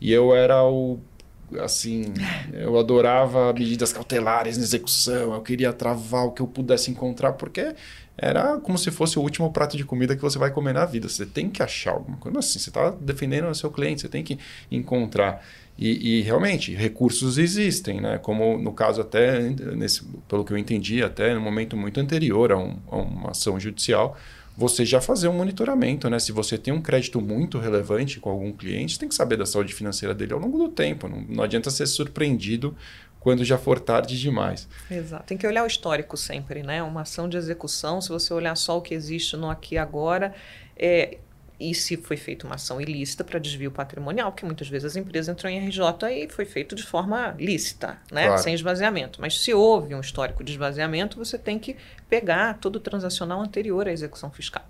[0.00, 0.98] E eu era o
[1.60, 2.12] assim,
[2.52, 7.74] eu adorava medidas cautelares na execução, eu queria travar o que eu pudesse encontrar, porque
[8.16, 11.08] era como se fosse o último prato de comida que você vai comer na vida.
[11.08, 14.22] Você tem que achar alguma coisa assim, você está defendendo o seu cliente, você tem
[14.22, 14.38] que
[14.70, 15.44] encontrar.
[15.78, 18.18] E, e, realmente, recursos existem, né?
[18.18, 22.58] Como no caso até, nesse, pelo que eu entendi, até no momento muito anterior a,
[22.58, 24.16] um, a uma ação judicial,
[24.56, 26.18] você já fazer um monitoramento, né?
[26.18, 29.72] Se você tem um crédito muito relevante com algum cliente, tem que saber da saúde
[29.72, 31.08] financeira dele ao longo do tempo.
[31.08, 32.76] Não, não adianta ser surpreendido
[33.18, 34.68] quando já for tarde demais.
[34.90, 35.24] Exato.
[35.24, 36.82] Tem que olhar o histórico sempre, né?
[36.82, 40.34] Uma ação de execução, se você olhar só o que existe no aqui e agora,
[40.76, 41.18] é,
[41.58, 45.32] e se foi feita uma ação ilícita para desvio patrimonial, porque muitas vezes as empresas
[45.32, 48.26] entram em RJ e foi feito de forma lícita, né?
[48.26, 48.42] Claro.
[48.42, 49.20] sem esvaziamento.
[49.20, 51.76] Mas se houve um histórico de esvaziamento, você tem que
[52.08, 54.64] pegar todo o transacional anterior à execução fiscal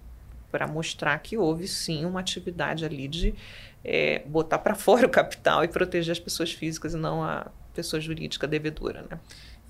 [0.50, 3.34] para mostrar que houve sim uma atividade ali de
[3.82, 8.00] é, botar para fora o capital e proteger as pessoas físicas e não a pessoa
[8.00, 9.06] jurídica devedora.
[9.10, 9.18] Né?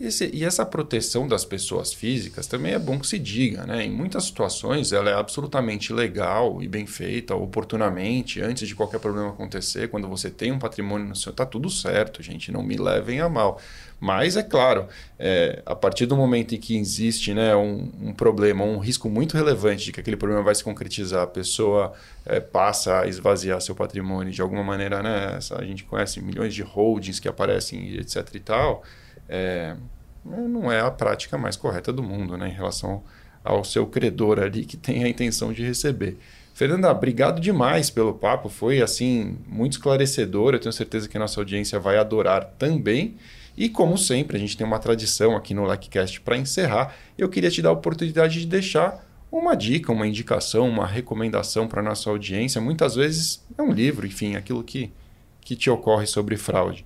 [0.02, 3.84] Esse, e essa proteção das pessoas físicas também é bom que se diga, né?
[3.84, 9.28] Em muitas situações ela é absolutamente legal e bem feita, oportunamente, antes de qualquer problema
[9.28, 13.20] acontecer, quando você tem um patrimônio no seu, tá tudo certo, gente, não me levem
[13.20, 13.60] a mal.
[14.00, 18.64] Mas é claro, é, a partir do momento em que existe né, um, um, problema,
[18.64, 21.92] um risco muito relevante de que aquele problema vai se concretizar, a pessoa
[22.26, 25.38] é, passa a esvaziar seu patrimônio de alguma maneira, né?
[25.56, 28.28] a gente conhece milhões de holdings que aparecem, etc.
[28.34, 28.82] e tal
[29.28, 29.76] é,
[30.24, 33.02] não é a prática mais correta do mundo, né, em relação
[33.44, 36.18] ao seu credor ali que tem a intenção de receber.
[36.54, 40.54] Fernanda, obrigado demais pelo papo, foi assim muito esclarecedor.
[40.54, 43.16] Eu tenho certeza que a nossa audiência vai adorar também.
[43.56, 46.94] E como sempre, a gente tem uma tradição aqui no LikeCast para encerrar.
[47.16, 51.82] Eu queria te dar a oportunidade de deixar uma dica, uma indicação, uma recomendação para
[51.82, 52.60] nossa audiência.
[52.60, 54.92] Muitas vezes é um livro, enfim, aquilo que,
[55.40, 56.84] que te ocorre sobre fraude.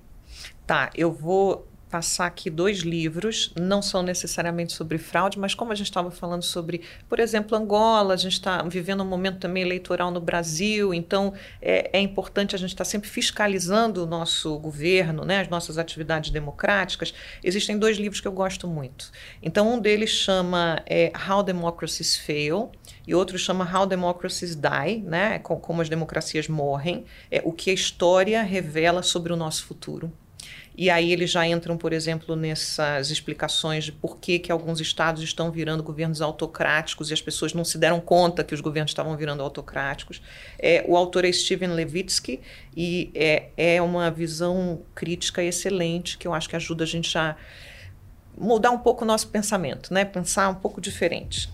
[0.65, 5.75] Tá, eu vou passar aqui dois livros, não são necessariamente sobre fraude, mas como a
[5.75, 10.11] gente estava falando sobre, por exemplo, Angola, a gente está vivendo um momento também eleitoral
[10.11, 15.23] no Brasil, então é, é importante a gente estar tá sempre fiscalizando o nosso governo,
[15.23, 17.13] né, as nossas atividades democráticas.
[17.43, 19.11] Existem dois livros que eu gosto muito.
[19.41, 22.71] Então, um deles chama é, How Democracies Fail,
[23.07, 27.73] e outro chama How Democracies Die, né, como as democracias morrem, é, o que a
[27.73, 30.11] história revela sobre o nosso futuro.
[30.77, 35.23] E aí eles já entram, por exemplo, nessas explicações de por que, que alguns estados
[35.23, 39.17] estão virando governos autocráticos e as pessoas não se deram conta que os governos estavam
[39.17, 40.21] virando autocráticos.
[40.59, 42.39] É, o autor é Steven Levitsky
[42.75, 47.35] e é, é uma visão crítica excelente que eu acho que ajuda a gente a
[48.37, 50.05] mudar um pouco o nosso pensamento, né?
[50.05, 51.49] pensar um pouco diferente.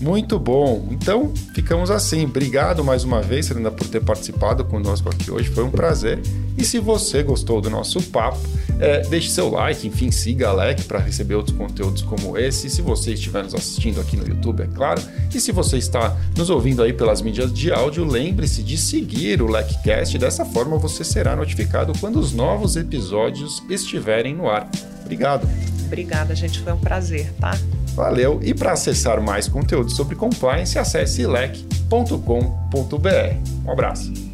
[0.00, 0.88] Muito bom.
[0.90, 2.24] Então, ficamos assim.
[2.24, 5.50] Obrigado mais uma vez, Fernanda, por ter participado conosco aqui hoje.
[5.50, 6.20] Foi um prazer.
[6.58, 8.40] E se você gostou do nosso papo,
[8.78, 12.68] é, deixe seu like, enfim, siga a LEC para receber outros conteúdos como esse.
[12.68, 15.00] Se você estiver nos assistindo aqui no YouTube, é claro.
[15.32, 19.46] E se você está nos ouvindo aí pelas mídias de áudio, lembre-se de seguir o
[19.46, 20.18] LECcast.
[20.18, 24.68] Dessa forma, você será notificado quando os novos episódios estiverem no ar.
[25.12, 25.48] Obrigado.
[25.86, 26.60] Obrigada, gente.
[26.60, 27.52] Foi um prazer, tá?
[27.94, 28.40] Valeu!
[28.42, 32.00] E para acessar mais conteúdo sobre compliance, acesse lec.com.br.
[33.66, 34.31] Um abraço!